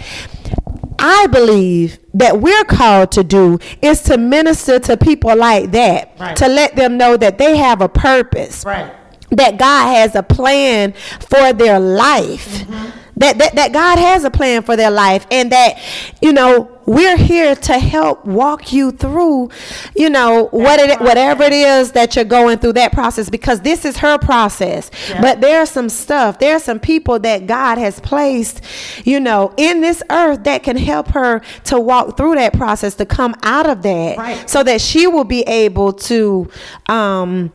I 1.04 1.26
believe 1.26 1.98
that 2.14 2.40
we're 2.40 2.64
called 2.64 3.10
to 3.12 3.24
do 3.24 3.58
is 3.82 4.00
to 4.02 4.16
minister 4.16 4.78
to 4.78 4.96
people 4.96 5.34
like 5.36 5.72
that, 5.72 6.12
Right. 6.18 6.36
to 6.36 6.46
let 6.48 6.76
them 6.76 6.96
know 6.96 7.16
that 7.16 7.38
they 7.38 7.56
have 7.56 7.80
a 7.82 7.88
purpose 7.88 8.64
Right. 8.64 8.90
that 9.32 9.58
God 9.58 9.94
has 9.96 10.14
a 10.14 10.22
plan 10.22 10.94
for 11.20 11.52
their 11.52 11.80
life. 11.80 12.64
Mm-hmm. 12.64 12.98
That, 13.22 13.38
that 13.38 13.54
that 13.54 13.72
God 13.72 13.98
has 13.98 14.24
a 14.24 14.30
plan 14.30 14.62
for 14.62 14.76
their 14.76 14.90
life 14.90 15.26
and 15.30 15.52
that 15.52 15.78
you 16.20 16.32
know 16.32 16.68
we're 16.84 17.16
here 17.16 17.54
to 17.54 17.78
help 17.78 18.24
walk 18.26 18.72
you 18.72 18.90
through 18.90 19.50
you 19.94 20.10
know 20.10 20.48
what 20.50 20.80
it 20.80 21.00
whatever 21.00 21.44
it 21.44 21.52
is 21.52 21.92
that 21.92 22.16
you're 22.16 22.24
going 22.24 22.58
through 22.58 22.72
that 22.72 22.90
process 22.92 23.30
because 23.30 23.60
this 23.60 23.84
is 23.84 23.98
her 23.98 24.18
process 24.18 24.90
Yeah. 25.08 25.20
but 25.20 25.40
there's 25.40 25.70
some 25.70 25.88
stuff 25.88 26.40
there's 26.40 26.64
some 26.64 26.80
people 26.80 27.20
that 27.20 27.46
God 27.46 27.78
has 27.78 28.00
placed 28.00 28.60
you 29.04 29.20
know 29.20 29.54
in 29.56 29.80
this 29.80 30.02
earth 30.10 30.42
that 30.42 30.64
can 30.64 30.76
help 30.76 31.08
her 31.10 31.40
to 31.66 31.78
walk 31.78 32.16
through 32.16 32.34
that 32.34 32.52
process 32.54 32.96
to 32.96 33.06
come 33.06 33.36
out 33.44 33.68
of 33.68 33.82
that 33.82 34.18
Right. 34.18 34.50
so 34.50 34.64
that 34.64 34.80
she 34.80 35.06
will 35.06 35.24
be 35.24 35.42
able 35.42 35.92
to 36.10 36.48
um 36.88 37.52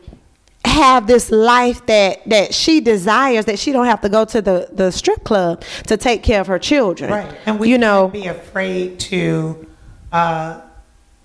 have 0.68 1.08
this 1.08 1.32
life 1.32 1.86
that 1.88 2.24
that 2.30 2.54
she 2.54 2.80
desires 2.80 3.46
that 3.46 3.58
she 3.60 3.72
don't 3.72 3.86
have 3.86 4.02
to 4.02 4.10
go 4.10 4.26
to 4.26 4.42
the 4.42 4.70
the 4.72 4.92
strip 4.92 5.24
club 5.24 5.64
to 5.88 5.98
take 5.98 6.24
care 6.24 6.42
of 6.42 6.48
her 6.48 6.60
children 6.60 7.12
Right. 7.12 7.38
And 7.46 7.60
we 7.60 7.70
you 7.70 7.78
know 7.78 8.10
be 8.10 8.28
afraid 8.28 9.00
to 9.12 9.68
uh, 10.12 10.62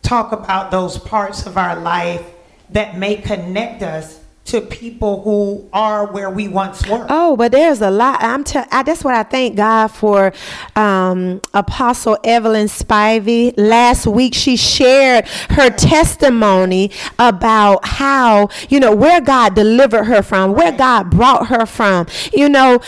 talk 0.02 0.32
about 0.32 0.70
those 0.70 0.98
parts 0.98 1.46
of 1.46 1.56
our 1.56 1.78
life 1.78 2.24
that 2.70 2.98
may 2.98 3.16
connect 3.16 3.82
us 3.82 4.21
to 4.52 4.60
people 4.60 5.22
who 5.22 5.66
are 5.72 6.04
where 6.12 6.28
we 6.28 6.46
once 6.46 6.86
were. 6.86 7.06
Oh, 7.08 7.36
but 7.36 7.52
there's 7.52 7.80
a 7.80 7.90
lot. 7.90 8.22
I'm. 8.22 8.44
Te- 8.44 8.58
I, 8.70 8.82
that's 8.82 9.02
what 9.02 9.14
I 9.14 9.22
thank 9.22 9.56
God 9.56 9.88
for. 9.88 10.34
Um, 10.76 11.40
Apostle 11.54 12.18
Evelyn 12.22 12.66
Spivey 12.66 13.54
last 13.56 14.06
week 14.06 14.34
she 14.34 14.56
shared 14.58 15.26
her 15.50 15.70
testimony 15.70 16.90
about 17.18 17.86
how 17.86 18.50
you 18.68 18.78
know 18.78 18.94
where 18.94 19.22
God 19.22 19.54
delivered 19.54 20.04
her 20.04 20.22
from, 20.22 20.52
where 20.52 20.72
God 20.72 21.10
brought 21.10 21.46
her 21.46 21.64
from. 21.64 22.06
You 22.34 22.50
know, 22.50 22.80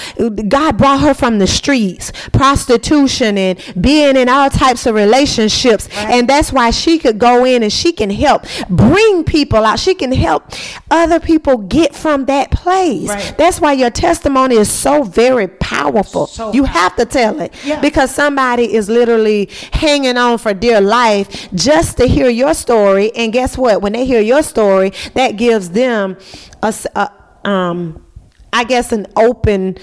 God 0.49 0.77
brought 0.77 1.01
her 1.01 1.15
from 1.15 1.39
the 1.39 1.47
streets, 1.47 2.13
prostitution, 2.35 3.39
and 3.39 3.59
being 3.81 4.17
in 4.17 4.29
all 4.29 4.51
types 4.51 4.85
of 4.85 4.95
relationships, 4.95 5.89
and 5.93 6.29
that's 6.29 6.53
why 6.53 6.71
she 6.73 6.99
could 6.99 7.19
go 7.19 7.47
in 7.47 7.63
and 7.63 7.73
she 7.73 7.91
can 7.91 8.11
help 8.11 8.45
bring 8.69 9.25
people 9.25 9.65
out. 9.65 9.79
She 9.79 9.95
can 9.95 10.13
help 10.13 10.45
other 10.91 11.19
people 11.21 11.54
get 11.59 11.95
from 11.95 12.27
that 12.27 12.51
place. 12.51 13.09
Right. 13.09 13.35
That's 13.39 13.61
why 13.61 13.73
your 13.73 13.91
testimony 13.91 14.57
is 14.57 14.71
so 14.71 15.03
very 15.03 15.49
powerful. 15.49 16.27
So 16.27 16.53
you 16.53 16.65
have 16.65 16.95
to 16.97 17.05
tell 17.05 17.41
it 17.41 17.53
Yeah. 17.65 17.81
because 17.81 18.15
somebody 18.15 18.75
is 18.75 18.89
literally 18.89 19.49
hanging 19.73 20.17
on 20.17 20.39
for 20.39 20.55
dear 20.55 20.81
life 20.81 21.49
just 21.55 21.97
to 21.99 22.07
hear 22.07 22.29
your 22.29 22.55
story. 22.55 23.11
And 23.17 23.33
guess 23.33 23.57
what? 23.59 23.83
When 23.83 23.93
they 23.93 24.05
hear 24.05 24.21
your 24.21 24.43
story, 24.43 24.93
that 25.15 25.33
gives 25.37 25.71
them 25.71 26.17
a, 26.63 26.75
a- 26.97 27.49
um, 27.49 28.05
I 28.53 28.65
guess, 28.65 28.93
an 28.93 29.07
open 29.17 29.77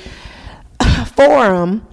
forum 1.16 1.86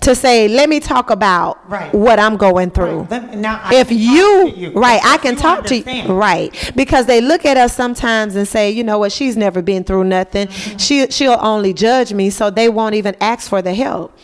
to 0.00 0.14
say, 0.14 0.48
let 0.48 0.68
me 0.68 0.80
talk 0.80 1.10
about 1.10 1.56
Mm-hmm. 1.66 1.72
Right. 1.72 1.94
what 1.94 2.18
I'm 2.18 2.36
going 2.36 2.70
through 2.70 3.02
Right. 3.02 3.30
Me- 3.30 3.36
now 3.36 3.60
I 3.62 3.74
if 3.76 3.90
you, 3.90 4.48
you, 4.54 4.70
right 4.72 5.00
i 5.04 5.16
can 5.18 5.34
talk 5.36 5.64
to 5.66 5.76
you 5.76 6.12
right 6.12 6.72
because 6.76 7.06
they 7.06 7.20
look 7.20 7.44
at 7.44 7.56
us 7.56 7.74
sometimes 7.74 8.36
and 8.36 8.46
say 8.46 8.70
you 8.70 8.84
know 8.84 8.98
what 8.98 9.10
she's 9.12 9.36
never 9.36 9.62
been 9.62 9.82
through 9.84 10.04
nothing 10.04 10.46
Mm-hmm. 10.48 10.76
she 10.78 11.06
she'll 11.10 11.38
only 11.40 11.72
judge 11.72 12.12
me 12.12 12.30
so 12.30 12.50
they 12.50 12.68
won't 12.68 12.94
even 12.94 13.14
ask 13.20 13.48
for 13.48 13.62
the 13.62 13.74
help 13.74 14.16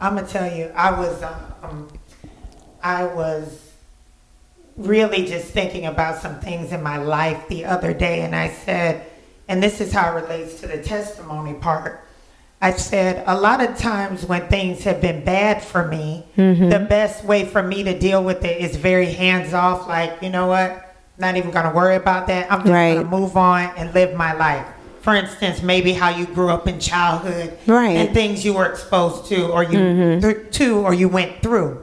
I'm 0.00 0.16
gonna 0.16 0.26
tell 0.26 0.52
you, 0.54 0.64
I 0.74 0.90
was, 0.98 1.22
um, 1.62 1.88
I 2.82 3.04
was 3.06 3.70
really 4.76 5.26
just 5.26 5.46
thinking 5.52 5.86
about 5.86 6.20
some 6.20 6.40
things 6.40 6.72
in 6.72 6.82
my 6.82 6.96
life 6.96 7.46
the 7.48 7.64
other 7.64 7.92
day, 7.94 8.22
and 8.22 8.34
I 8.34 8.48
said, 8.50 9.06
and 9.48 9.62
this 9.62 9.80
is 9.80 9.92
how 9.92 10.10
it 10.16 10.20
relates 10.22 10.60
to 10.60 10.66
the 10.66 10.82
testimony 10.82 11.54
part. 11.54 12.04
I 12.62 12.70
said, 12.70 13.24
a 13.26 13.36
lot 13.36 13.60
of 13.60 13.76
times 13.76 14.24
when 14.24 14.46
things 14.46 14.84
have 14.84 15.00
been 15.00 15.24
bad 15.24 15.64
for 15.64 15.88
me, 15.88 16.24
mm-hmm. 16.36 16.68
the 16.68 16.78
best 16.78 17.24
way 17.24 17.44
for 17.44 17.60
me 17.60 17.82
to 17.82 17.98
deal 17.98 18.22
with 18.22 18.44
it 18.44 18.60
is 18.60 18.76
very 18.76 19.06
hands 19.06 19.52
off. 19.52 19.88
Like, 19.88 20.22
you 20.22 20.30
know 20.30 20.46
what? 20.46 20.94
Not 21.18 21.36
even 21.36 21.50
gonna 21.50 21.74
worry 21.74 21.96
about 21.96 22.28
that. 22.28 22.50
I'm 22.52 22.60
just 22.60 22.70
Right. 22.70 22.94
gonna 22.94 23.08
move 23.08 23.36
on 23.36 23.72
and 23.76 23.92
live 23.92 24.14
my 24.14 24.32
life. 24.34 24.64
For 25.00 25.16
instance, 25.16 25.60
maybe 25.60 25.92
how 25.92 26.10
you 26.10 26.24
grew 26.24 26.50
up 26.50 26.68
in 26.68 26.78
childhood, 26.78 27.58
Right. 27.66 27.96
and 27.96 28.14
things 28.14 28.44
you 28.44 28.52
were 28.52 28.66
exposed 28.66 29.26
to 29.26 29.48
or 29.48 29.64
you 29.64 29.78
mm-hmm. 29.78 30.20
th- 30.20 30.52
to 30.52 30.78
or 30.78 30.94
you 30.94 31.08
went 31.08 31.42
through. 31.42 31.78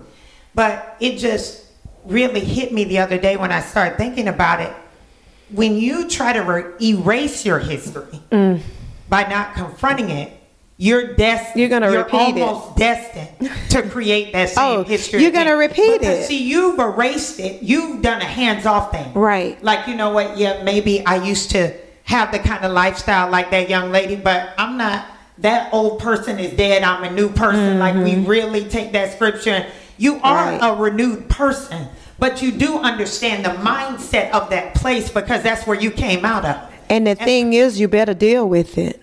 But 0.55 0.95
it 1.01 1.17
just 1.17 1.63
really 2.05 2.39
hit 2.39 2.71
me 2.71 2.85
the 2.85 2.99
other 2.99 3.17
day 3.17 3.35
when 3.35 3.51
I 3.51 3.59
started 3.59 3.97
thinking 3.97 4.29
about 4.29 4.61
it. 4.61 4.71
When 5.51 5.75
you 5.75 6.07
try 6.07 6.31
to 6.31 6.39
re- 6.39 6.63
erase 6.81 7.45
your 7.45 7.59
history 7.59 8.21
mm. 8.31 8.61
by 9.09 9.23
not 9.23 9.55
confronting 9.55 10.09
it, 10.09 10.38
you're 10.81 11.13
destined. 11.15 11.59
You're 11.59 11.67
gonna 11.69 11.91
you're 11.91 12.03
repeat 12.05 12.37
it. 12.37 12.41
almost 12.41 12.77
destined 12.77 13.51
to 13.71 13.81
create 13.89 14.31
that 14.31 14.47
same 14.49 14.63
Oh, 14.79 14.83
history. 14.83 15.21
you're 15.21 15.31
gonna 15.31 15.47
again. 15.57 15.57
repeat 15.59 15.99
Because, 15.99 16.19
it. 16.19 16.25
See, 16.27 16.41
you've 16.41 16.79
erased 16.79 17.39
it. 17.41 17.61
You've 17.61 18.01
done 18.01 18.21
a 18.21 18.25
hands-off 18.25 18.91
thing. 18.91 19.13
Right. 19.13 19.61
Like 19.61 19.87
you 19.87 19.95
know 19.95 20.11
what? 20.11 20.37
Yeah, 20.37 20.63
maybe 20.63 21.05
I 21.05 21.17
used 21.23 21.51
to 21.51 21.73
have 22.05 22.31
the 22.31 22.39
kind 22.39 22.63
of 22.63 22.71
lifestyle 22.71 23.29
like 23.29 23.51
that 23.51 23.69
young 23.69 23.91
lady, 23.91 24.15
but 24.15 24.51
I'm 24.57 24.77
not. 24.77 25.05
That 25.39 25.73
old 25.73 25.99
person 25.99 26.39
is 26.39 26.55
dead. 26.57 26.83
I'm 26.83 27.03
a 27.03 27.11
new 27.11 27.29
person. 27.29 27.77
Like 27.79 27.95
we 27.95 28.15
really 28.25 28.63
take 28.65 28.93
that 28.93 29.13
scripture. 29.13 29.51
and 29.51 29.65
You 29.97 30.15
are 30.23 30.47
Mm-hmm. 30.53 30.61
Right. 30.63 30.77
a 30.77 30.81
renewed 30.81 31.29
person, 31.29 31.87
but 32.19 32.41
you 32.41 32.51
do 32.53 32.77
understand 32.79 33.43
the 33.45 33.49
mindset 33.49 34.31
of 34.31 34.49
that 34.51 34.75
place 34.75 35.09
because 35.09 35.43
that's 35.43 35.67
where 35.67 35.79
you 35.79 35.91
came 35.91 36.23
out 36.25 36.45
of. 36.45 36.57
and 36.89 37.05
the 37.05 37.15
thing 37.15 37.51
is 37.53 37.79
you 37.81 37.87
better 37.89 38.13
deal 38.13 38.47
with 38.49 38.77
it 38.77 39.01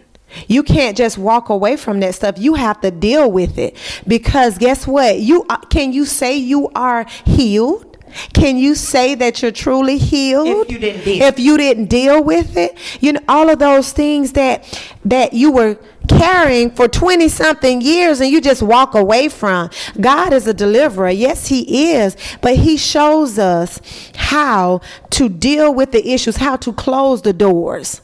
you 0.48 0.62
can't 0.62 0.96
just 0.96 1.18
walk 1.18 1.48
away 1.48 1.76
from 1.76 2.00
that 2.00 2.14
stuff. 2.14 2.38
You 2.38 2.54
have 2.54 2.80
to 2.80 2.90
deal 2.90 3.30
with 3.30 3.58
it. 3.58 3.76
Because 4.06 4.58
guess 4.58 4.86
what? 4.86 5.18
You 5.20 5.44
can 5.70 5.92
you 5.92 6.04
say 6.04 6.36
you 6.36 6.68
are 6.74 7.06
healed? 7.24 7.96
Can 8.32 8.56
you 8.56 8.74
say 8.74 9.14
that 9.16 9.42
you're 9.42 9.50
truly 9.50 9.98
healed? 9.98 10.66
If 10.66 10.72
you 10.72 10.78
didn't 10.78 11.04
deal. 11.04 11.22
if 11.22 11.38
you 11.38 11.56
didn't 11.56 11.86
deal 11.86 12.22
with 12.22 12.56
it 12.56 12.78
you 13.00 13.12
know 13.12 13.20
all 13.28 13.50
of 13.50 13.58
those 13.58 13.92
things 13.92 14.32
that 14.32 14.64
that 15.04 15.32
you 15.32 15.50
were 15.50 15.78
carrying 16.08 16.70
for 16.70 16.88
20 16.88 17.28
something 17.28 17.80
years 17.80 18.20
and 18.20 18.30
you 18.30 18.40
just 18.40 18.62
walk 18.62 18.94
away 18.94 19.28
from. 19.28 19.70
God 20.00 20.32
is 20.32 20.46
a 20.46 20.54
deliverer. 20.54 21.10
Yes 21.10 21.48
he 21.48 21.92
is. 21.92 22.16
But 22.40 22.56
he 22.56 22.76
shows 22.76 23.38
us 23.38 23.80
how 24.16 24.80
to 25.10 25.28
deal 25.28 25.74
with 25.74 25.92
the 25.92 26.08
issues 26.08 26.36
how 26.36 26.56
to 26.56 26.72
close 26.72 27.22
the 27.22 27.32
doors. 27.32 28.00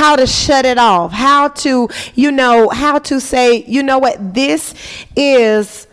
How 0.00 0.16
to 0.16 0.26
shut 0.26 0.64
it 0.64 0.78
off, 0.78 1.12
how 1.12 1.48
to, 1.48 1.86
you 2.14 2.32
know, 2.32 2.70
how 2.70 2.98
to 2.98 3.20
say, 3.20 3.62
you 3.64 3.82
know 3.82 3.98
what, 3.98 4.32
this 4.32 4.74
is 5.14 5.86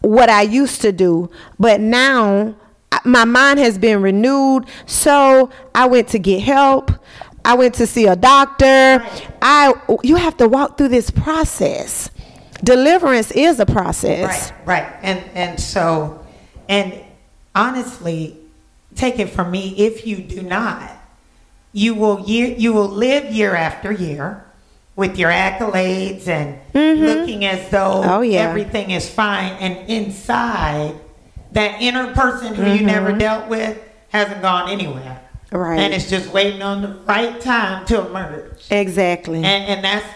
what 0.00 0.30
I 0.30 0.40
used 0.40 0.80
to 0.80 0.92
do, 0.92 1.28
but 1.58 1.78
now 1.78 2.54
my 3.04 3.26
mind 3.26 3.58
has 3.58 3.76
been 3.76 4.00
renewed. 4.00 4.64
So 4.86 5.50
I 5.74 5.86
went 5.88 6.08
to 6.08 6.18
get 6.18 6.40
help. 6.40 6.90
I 7.44 7.52
went 7.52 7.74
to 7.74 7.86
see 7.86 8.06
a 8.06 8.16
doctor. 8.16 9.04
I 9.42 9.74
you 10.02 10.16
have 10.16 10.38
to 10.38 10.48
walk 10.48 10.78
through 10.78 10.88
this 10.88 11.10
process. 11.10 12.10
Deliverance 12.64 13.30
is 13.30 13.60
a 13.60 13.66
process. 13.66 14.52
Right, 14.64 14.84
right. 14.84 14.98
And 15.02 15.22
and 15.34 15.60
so 15.60 16.24
and 16.66 16.98
honestly, 17.54 18.38
take 18.94 19.18
it 19.18 19.28
from 19.28 19.50
me, 19.50 19.74
if 19.76 20.06
you 20.06 20.16
do 20.16 20.40
not, 20.40 20.99
you 21.72 21.94
will 21.94 22.20
year, 22.20 22.54
you 22.56 22.72
will 22.72 22.88
live 22.88 23.32
year 23.32 23.54
after 23.54 23.92
year 23.92 24.44
with 24.96 25.18
your 25.18 25.30
accolades 25.30 26.26
and 26.28 26.58
mm-hmm. 26.72 27.02
looking 27.02 27.44
as 27.44 27.70
though 27.70 28.02
Oh, 28.04 28.20
yeah. 28.20 28.40
everything 28.40 28.90
is 28.90 29.08
fine, 29.08 29.52
and 29.54 29.88
inside, 29.88 30.94
that 31.52 31.80
inner 31.80 32.12
person 32.14 32.54
who 32.54 32.70
you 32.70 32.84
never 32.84 33.10
mm-hmm. 33.10 33.18
dealt 33.18 33.48
with 33.48 33.78
hasn't 34.10 34.42
gone 34.42 34.68
anywhere, 34.68 35.20
Right. 35.52 35.80
And 35.80 35.92
it's 35.92 36.08
just 36.08 36.32
waiting 36.32 36.62
on 36.62 36.82
the 36.82 36.88
right 37.06 37.40
time 37.40 37.84
to 37.86 38.06
emerge 38.06 38.66
Exactly. 38.70 39.38
and 39.38 39.64
and 39.64 39.84
that's 39.84 40.06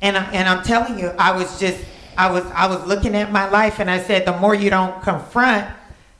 and 0.00 0.16
I, 0.16 0.24
and 0.32 0.48
I'm 0.48 0.62
telling 0.62 0.98
you, 0.98 1.08
I 1.18 1.32
was 1.32 1.58
just 1.58 1.82
I 2.16 2.30
was 2.30 2.44
I 2.54 2.66
was 2.66 2.86
looking 2.86 3.14
at 3.16 3.32
my 3.32 3.48
life 3.48 3.80
and 3.80 3.90
I 3.90 4.00
said, 4.00 4.26
the 4.26 4.36
more 4.38 4.54
you 4.54 4.70
don't 4.70 5.02
confront 5.02 5.66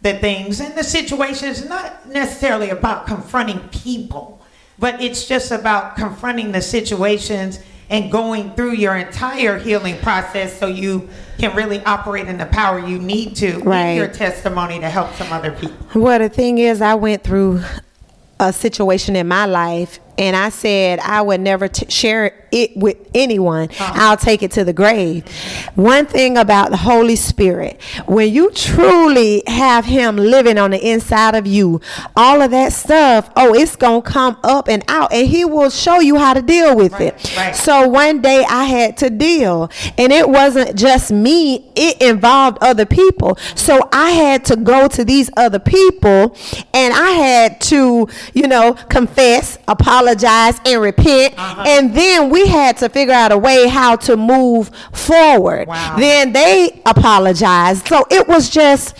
the 0.00 0.14
things 0.18 0.61
and 0.61 0.74
the 0.74 0.85
situations, 0.85 1.68
not 1.68 2.09
necessarily 2.09 2.70
about 2.70 3.07
confronting 3.07 3.61
people, 3.68 4.42
but 4.78 5.00
it's 5.02 5.26
just 5.26 5.50
about 5.50 5.96
confronting 5.96 6.52
the 6.52 6.60
situations 6.62 7.60
and 7.90 8.10
going 8.10 8.50
through 8.52 8.72
your 8.72 8.96
entire 8.96 9.58
healing 9.58 9.96
process 9.98 10.58
so 10.58 10.66
you 10.66 11.08
can 11.38 11.54
really 11.54 11.84
operate 11.84 12.26
in 12.28 12.38
the 12.38 12.46
power 12.46 12.78
you 12.78 12.98
need 12.98 13.37
to 13.37 13.58
Right. 13.60 13.90
in 13.90 13.96
your 13.96 14.08
testimony 14.08 14.80
to 14.80 14.88
help 14.88 15.12
some 15.14 15.32
other 15.32 15.52
people. 15.52 15.76
Well, 15.94 16.18
the 16.18 16.28
thing 16.28 16.58
is, 16.58 16.80
I 16.80 16.94
went 16.94 17.22
through 17.22 17.62
a 18.40 18.52
situation 18.52 19.16
in 19.16 19.28
my 19.28 19.44
life, 19.46 20.00
and 20.18 20.37
I 20.37 20.48
said 20.48 20.98
I 21.00 21.22
would 21.22 21.40
never 21.40 21.68
t- 21.68 21.87
share 21.90 22.46
it 22.53 22.77
with 22.77 22.96
anyone. 23.14 23.68
I'll 23.81 24.16
take 24.16 24.42
it 24.42 24.53
to 24.53 24.64
the 24.64 24.72
grave. 24.72 25.24
One 25.74 26.07
thing 26.07 26.37
about 26.37 26.70
the 26.70 26.77
Holy 26.77 27.16
Spirit, 27.16 27.81
when 28.07 28.33
you 28.33 28.50
truly 28.53 29.42
have 29.46 29.85
Him 29.85 30.16
living 30.16 30.57
on 30.59 30.70
the 30.70 30.79
inside 30.88 31.35
of 31.35 31.46
you, 31.46 31.81
all 32.16 32.42
of 32.42 32.50
that 32.53 32.72
stuff, 32.72 33.29
oh, 33.37 33.55
it's 33.55 33.74
gonna 33.77 34.03
come 34.03 34.37
up 34.44 34.68
and 34.68 34.85
out, 34.88 35.12
and 35.12 35.27
He 35.27 35.44
will 35.44 35.70
show 35.70 35.98
you 36.00 36.16
how 36.16 36.33
to 36.35 36.42
deal 36.42 36.77
with 36.77 36.92
Right, 36.92 37.03
it. 37.03 37.37
right. 37.37 37.57
So 37.57 37.88
one 37.88 38.20
day 38.20 38.44
I 38.48 38.64
had 38.64 38.96
to 38.98 39.11
deal, 39.11 39.68
and 39.98 40.12
it 40.12 40.29
wasn't 40.29 40.77
just 40.79 41.11
me, 41.11 41.72
it 41.74 42.00
involved 42.00 42.59
other 42.61 42.87
people. 42.87 43.37
So 43.57 43.88
I 43.92 44.11
had 44.11 44.44
to 44.46 44.57
go 44.57 44.87
to 44.88 45.05
these 45.05 45.29
other 45.37 45.59
people, 45.59 46.37
and 46.72 46.94
I 46.94 47.11
had 47.11 47.61
to, 47.62 48.07
you 48.33 48.46
know, 48.46 48.74
confess, 48.88 49.59
apologize, 49.66 50.04
and 50.09 50.81
repent. 50.81 51.35
Uh-huh. 51.38 51.64
And 51.67 51.95
then 51.95 52.31
we 52.31 52.47
had 52.47 52.77
to 52.79 52.88
figure 52.88 53.14
out 53.14 53.33
a 53.33 53.38
way 53.38 53.69
how 53.69 53.97
to 53.97 54.17
move 54.17 54.71
forward. 54.93 55.69
Wow. 55.69 55.97
Then 55.99 56.33
they 56.33 56.83
apologized. 56.87 57.88
So 57.88 58.05
it 58.11 58.27
was 58.29 58.51
just 58.51 58.97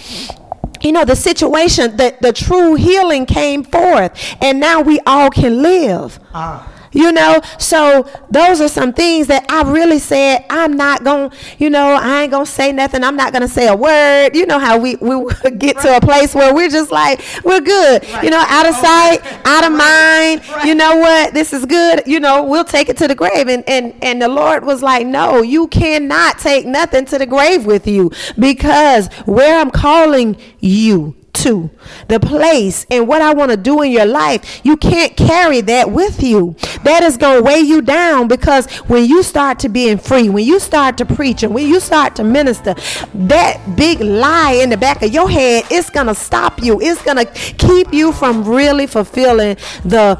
you 0.83 0.93
know 0.93 1.05
the 1.05 1.17
situation 1.17 1.97
that 1.97 2.21
the 2.21 2.33
true 2.33 2.75
healing 2.75 3.25
came 3.25 3.64
forth 3.64 4.12
and 4.43 4.61
now 4.61 4.83
we 4.83 5.01
all 5.07 5.31
can 5.31 5.62
live 5.62 6.21
Ah. 6.35 6.69
You 6.94 7.12
know 7.12 7.40
so 7.59 8.09
those 8.30 8.61
are 8.61 8.68
some 8.68 8.92
things 8.92 9.26
that 9.26 9.44
i 9.50 9.62
really 9.70 9.98
said 9.98 10.44
i'm 10.48 10.76
not 10.76 11.04
gonna 11.04 11.30
you 11.59 11.68
know 11.68 11.94
i 12.00 12.22
ain't 12.22 12.30
gonna 12.30 12.46
say 12.46 12.72
nothing. 12.72 13.04
I'm 13.04 13.16
not 13.16 13.33
gonna 13.33 13.48
say 13.48 13.68
a 13.68 13.76
word. 13.76 14.35
You 14.35 14.46
know 14.46 14.59
how 14.59 14.78
we 14.78 14.96
we 14.96 15.24
get 15.59 15.78
to 15.80 15.96
a 15.96 16.00
place 16.00 16.35
where 16.35 16.54
we're 16.54 16.68
just 16.68 16.90
like 16.90 17.22
we're 17.44 17.61
good. 17.61 18.07
You 18.22 18.30
know 18.30 18.44
out 18.48 18.66
of 18.66 18.74
oh, 18.76 18.83
sight 18.83 19.46
out 19.46 19.64
of 19.64 19.72
mind. 19.72 20.42
You 20.66 20.74
know 20.74 20.96
what? 20.96 21.35
This 21.35 21.52
is 21.52 21.66
good. 21.66 22.02
You 22.07 22.20
know 22.20 22.44
we'll 22.44 22.64
take 22.64 22.88
it 22.88 22.96
to 22.98 23.09
the 23.09 23.14
grave. 23.14 23.48
And 23.48 23.64
and 23.68 23.94
and 24.02 24.22
the 24.22 24.28
lord 24.28 24.64
was 24.64 24.83
like 24.83 25.07
no 25.07 25.42
you 25.42 25.66
cannot 25.68 26.38
take 26.38 26.64
nothing 26.66 27.04
to 27.07 27.18
the 27.18 27.26
grave 27.26 27.66
with 27.66 27.87
you 27.87 28.11
because 28.38 29.09
where 29.26 29.61
i'm 29.61 29.70
calling 29.70 30.37
you 30.61 31.14
to 31.35 31.70
the 32.09 32.20
place 32.20 32.87
and 32.90 33.07
what 33.07 33.23
I 33.23 33.35
want 33.35 33.51
to 33.51 33.57
do 33.57 33.83
in 33.83 33.90
your 33.90 34.07
life, 34.07 34.61
you 34.64 34.77
can't 34.77 35.16
carry 35.16 35.61
that 35.62 35.90
with 35.90 36.23
you. 36.23 36.57
That 36.85 37.03
is 37.03 37.16
going 37.16 37.38
to 37.38 37.42
weigh 37.42 37.61
you 37.61 37.83
down 37.83 38.29
because 38.29 38.70
when 38.87 39.07
you 39.07 39.23
start 39.23 39.59
to 39.61 39.68
being 39.68 39.99
free, 39.99 40.29
when 40.29 40.44
you 40.44 40.59
start 40.61 40.97
to 40.99 41.07
preach 41.07 41.42
and 41.42 41.55
when 41.55 41.68
you 41.68 41.81
start 41.81 42.16
to 42.16 42.25
minister, 42.25 42.75
that 43.14 43.61
big 43.77 44.01
lie 44.01 44.53
in 44.53 44.70
the 44.70 44.77
back 44.77 45.03
of 45.03 45.12
your 45.12 45.29
head, 45.29 45.64
it's 45.70 45.90
going 45.90 46.07
to 46.07 46.14
stop 46.14 46.62
you. 46.62 46.81
It's 46.81 47.03
going 47.03 47.25
to 47.25 47.27
keep 47.27 47.92
you 47.92 48.12
from 48.12 48.44
really 48.44 48.87
fulfilling 48.87 49.57
the 49.85 50.16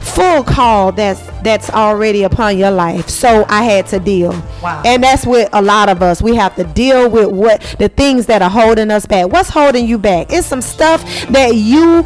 full 0.00 0.42
call 0.42 0.92
that's 0.92 1.20
that's 1.42 1.70
already 1.70 2.24
upon 2.24 2.58
your 2.58 2.70
life. 2.70 3.08
So 3.08 3.44
I 3.48 3.62
had 3.62 3.86
to 3.88 4.00
deal. 4.00 4.32
Wow. 4.62 4.82
And 4.84 5.02
that's 5.02 5.26
with 5.26 5.48
a 5.52 5.62
lot 5.62 5.88
of 5.88 6.02
us. 6.02 6.20
We 6.22 6.34
have 6.36 6.54
to 6.56 6.64
deal 6.64 7.10
with 7.10 7.28
what 7.28 7.60
the 7.78 7.88
things 7.88 8.26
that 8.26 8.42
are 8.42 8.50
holding 8.50 8.90
us 8.90 9.06
back. 9.06 9.30
What's 9.30 9.50
holding 9.50 9.86
you 9.86 9.98
back? 9.98 10.28
It's 10.30 10.46
some 10.46 10.62
stuff 10.62 11.02
that 11.30 11.54
you 11.54 12.04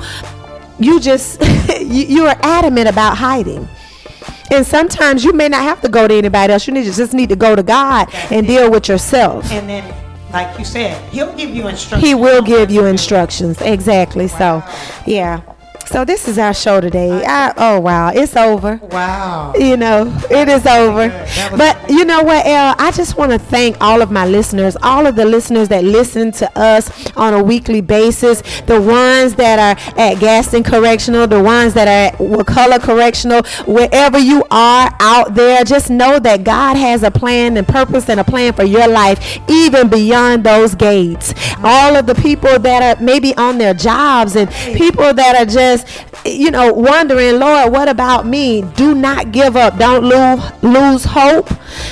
you 0.79 1.01
just 1.01 1.41
you, 1.81 2.05
you 2.05 2.27
are 2.27 2.37
adamant 2.43 2.89
about 2.89 3.17
hiding. 3.17 3.69
And 4.51 4.67
sometimes 4.67 5.25
you 5.25 5.33
may 5.33 5.49
not 5.49 5.63
have 5.63 5.81
to 5.81 5.89
go 5.89 6.07
to 6.07 6.15
anybody 6.15 6.53
else. 6.53 6.67
You 6.67 6.75
need 6.75 6.85
to 6.85 6.93
just 6.93 7.15
need 7.15 7.31
to 7.31 7.37
go 7.37 7.57
to 7.57 7.63
God 7.63 8.09
and 8.31 8.47
deal 8.47 8.71
with 8.71 8.87
yourself. 8.89 9.51
And 9.51 9.67
then, 9.67 9.95
like 10.31 10.59
you 10.59 10.65
said, 10.65 11.03
he'll 11.11 11.35
give 11.35 11.51
you 11.51 11.69
instructions. 11.69 12.03
He 12.07 12.15
will 12.15 12.43
give 12.43 12.71
you 12.71 12.85
instructions. 12.85 13.61
Exactly. 13.63 14.29
So, 14.29 14.63
yeah. 15.07 15.41
So 15.93 16.07
this 16.07 16.27
is 16.27 16.39
our 16.39 16.55
show 16.55 16.81
today. 16.81 17.23
I, 17.23 17.53
oh 17.59 17.79
wow, 17.79 18.13
it's 18.15 18.35
over. 18.35 18.81
Wow. 18.91 19.53
You 19.55 19.77
know, 19.77 20.07
it 20.31 20.49
is 20.49 20.65
over. 20.65 21.11
But 21.55 21.91
you 21.91 22.07
know 22.07 22.23
what, 22.23 22.47
El? 22.47 22.75
I 22.79 22.91
just 22.93 23.19
want 23.19 23.31
to 23.31 23.39
thank 23.39 23.77
all 23.79 24.01
of 24.01 24.11
my 24.11 24.25
listeners, 24.25 24.75
all 24.83 25.07
of 25.07 25.17
the 25.17 25.27
listeners 25.27 25.69
that 25.69 25.85
listen 25.85 26.33
to 26.33 26.59
us 26.59 27.13
on 27.15 27.35
a 27.35 27.43
weekly 27.43 27.83
basis, 27.83 28.41
the 28.63 28.81
ones 28.81 29.35
that 29.35 29.59
are 29.59 29.99
at 30.01 30.19
Gadsden 30.19 30.63
Correctional, 30.63 31.27
the 31.27 31.43
ones 31.43 31.75
that 31.75 31.87
are 31.87 32.15
at 32.15 32.19
Wakulla 32.19 32.81
Correctional, 32.81 33.43
wherever 33.67 34.19
you 34.19 34.45
are 34.51 34.97
out 34.99 35.35
there, 35.35 35.63
just 35.63 35.91
know 35.91 36.19
that 36.19 36.43
God 36.43 36.79
has 36.79 37.03
a 37.03 37.11
plan 37.11 37.59
and 37.59 37.69
purpose 37.69 38.09
and 38.09 38.19
a 38.19 38.25
plan 38.25 38.55
for 38.55 38.65
your 38.65 38.89
life, 38.89 39.39
even 39.47 39.91
beyond 39.91 40.43
those 40.43 40.75
gates. 40.75 41.35
All 41.63 41.97
of 41.97 42.07
the 42.07 42.15
people 42.15 42.59
that 42.61 42.97
are 42.97 43.03
maybe 43.03 43.37
on 43.37 43.59
their 43.59 43.75
jobs 43.75 44.37
and 44.37 44.51
people 44.75 45.13
that 45.13 45.37
are 45.37 45.45
just, 45.45 45.82
you 46.25 46.51
know, 46.51 46.73
wondering, 46.73 47.39
Lord, 47.39 47.73
what 47.73 47.89
about 47.89 48.27
me? 48.27 48.63
Do 48.77 48.95
not 48.95 49.33
give 49.33 49.57
up. 49.57 49.79
Don't 49.79 50.05
lose 50.05 50.63
lose 50.63 51.05
hope. 51.05 51.49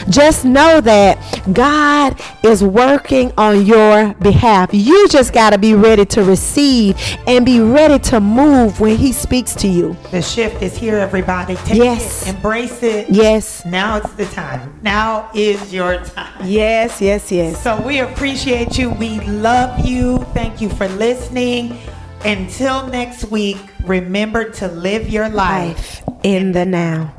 Just 0.08 0.44
know 0.44 0.80
that 0.80 1.18
God 1.52 2.20
is 2.44 2.62
working 2.62 3.32
on 3.38 3.64
your 3.66 4.14
behalf. 4.14 4.70
You 4.72 5.08
just 5.08 5.32
got 5.32 5.50
to 5.50 5.58
be 5.58 5.74
ready 5.74 6.04
to 6.06 6.22
receive 6.22 6.96
and 7.26 7.44
be 7.44 7.60
ready 7.60 7.98
to 8.10 8.20
move 8.20 8.80
when 8.80 8.96
he 8.96 9.12
speaks 9.12 9.54
to 9.56 9.68
you. 9.68 9.96
The 10.10 10.22
shift 10.22 10.62
is 10.62 10.76
here, 10.76 10.96
everybody. 10.98 11.56
Take 11.56 11.78
Yes. 11.78 12.26
it, 12.26 12.34
embrace 12.34 12.82
it. 12.82 13.08
Yes. 13.10 13.64
Now 13.64 13.96
it's 13.96 14.12
the 14.12 14.26
time. 14.26 14.78
Now 14.82 15.30
is 15.34 15.72
your 15.72 15.98
time. 16.04 16.44
Yes, 16.44 17.00
yes, 17.00 17.30
yes. 17.32 17.62
So 17.62 17.80
we 17.80 18.00
appreciate 18.00 18.78
you. 18.78 18.90
We 18.90 19.20
love 19.20 19.84
you. 19.84 20.18
Thank 20.34 20.60
you 20.60 20.68
for 20.68 20.88
listening. 20.88 21.78
Until 22.24 22.86
next 22.86 23.24
week, 23.30 23.56
remember 23.84 24.50
to 24.50 24.68
live 24.68 25.08
your 25.08 25.30
life. 25.30 26.02
Life 26.06 26.20
in 26.22 26.52
the 26.52 26.66
now. 26.66 27.14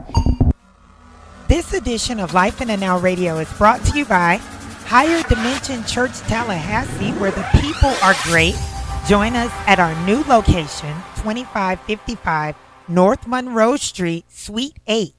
This 1.47 1.73
edition 1.73 2.19
of 2.19 2.35
Life 2.35 2.61
in 2.61 2.67
the 2.67 2.77
Now 2.77 2.99
Radio 2.99 3.39
is 3.39 3.51
brought 3.53 3.83
to 3.85 3.97
you 3.97 4.05
by 4.05 4.35
Higher 4.85 5.23
Dimension 5.23 5.83
Church 5.85 6.19
Tallahassee, 6.21 7.13
where 7.13 7.31
the 7.31 7.47
people 7.59 7.89
are 8.03 8.13
great. 8.25 8.55
Join 9.07 9.35
us 9.35 9.51
at 9.65 9.79
our 9.79 9.95
new 10.05 10.23
location, 10.25 10.93
2555 11.15 12.55
North 12.87 13.25
Monroe 13.25 13.77
Street, 13.77 14.25
Suite 14.31 14.77
8, 14.85 15.15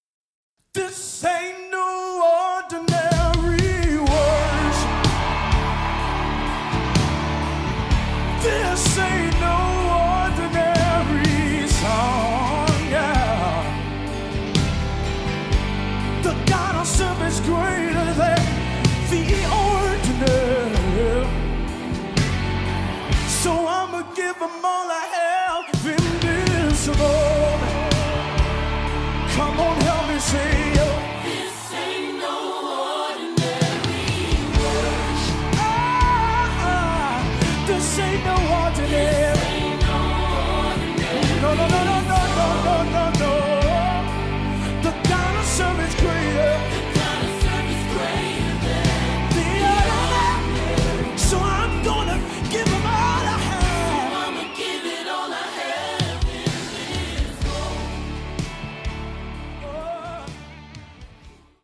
This 0.74 1.24
ain't 1.24 1.70
no 1.72 2.60
ordinary. 2.62 2.97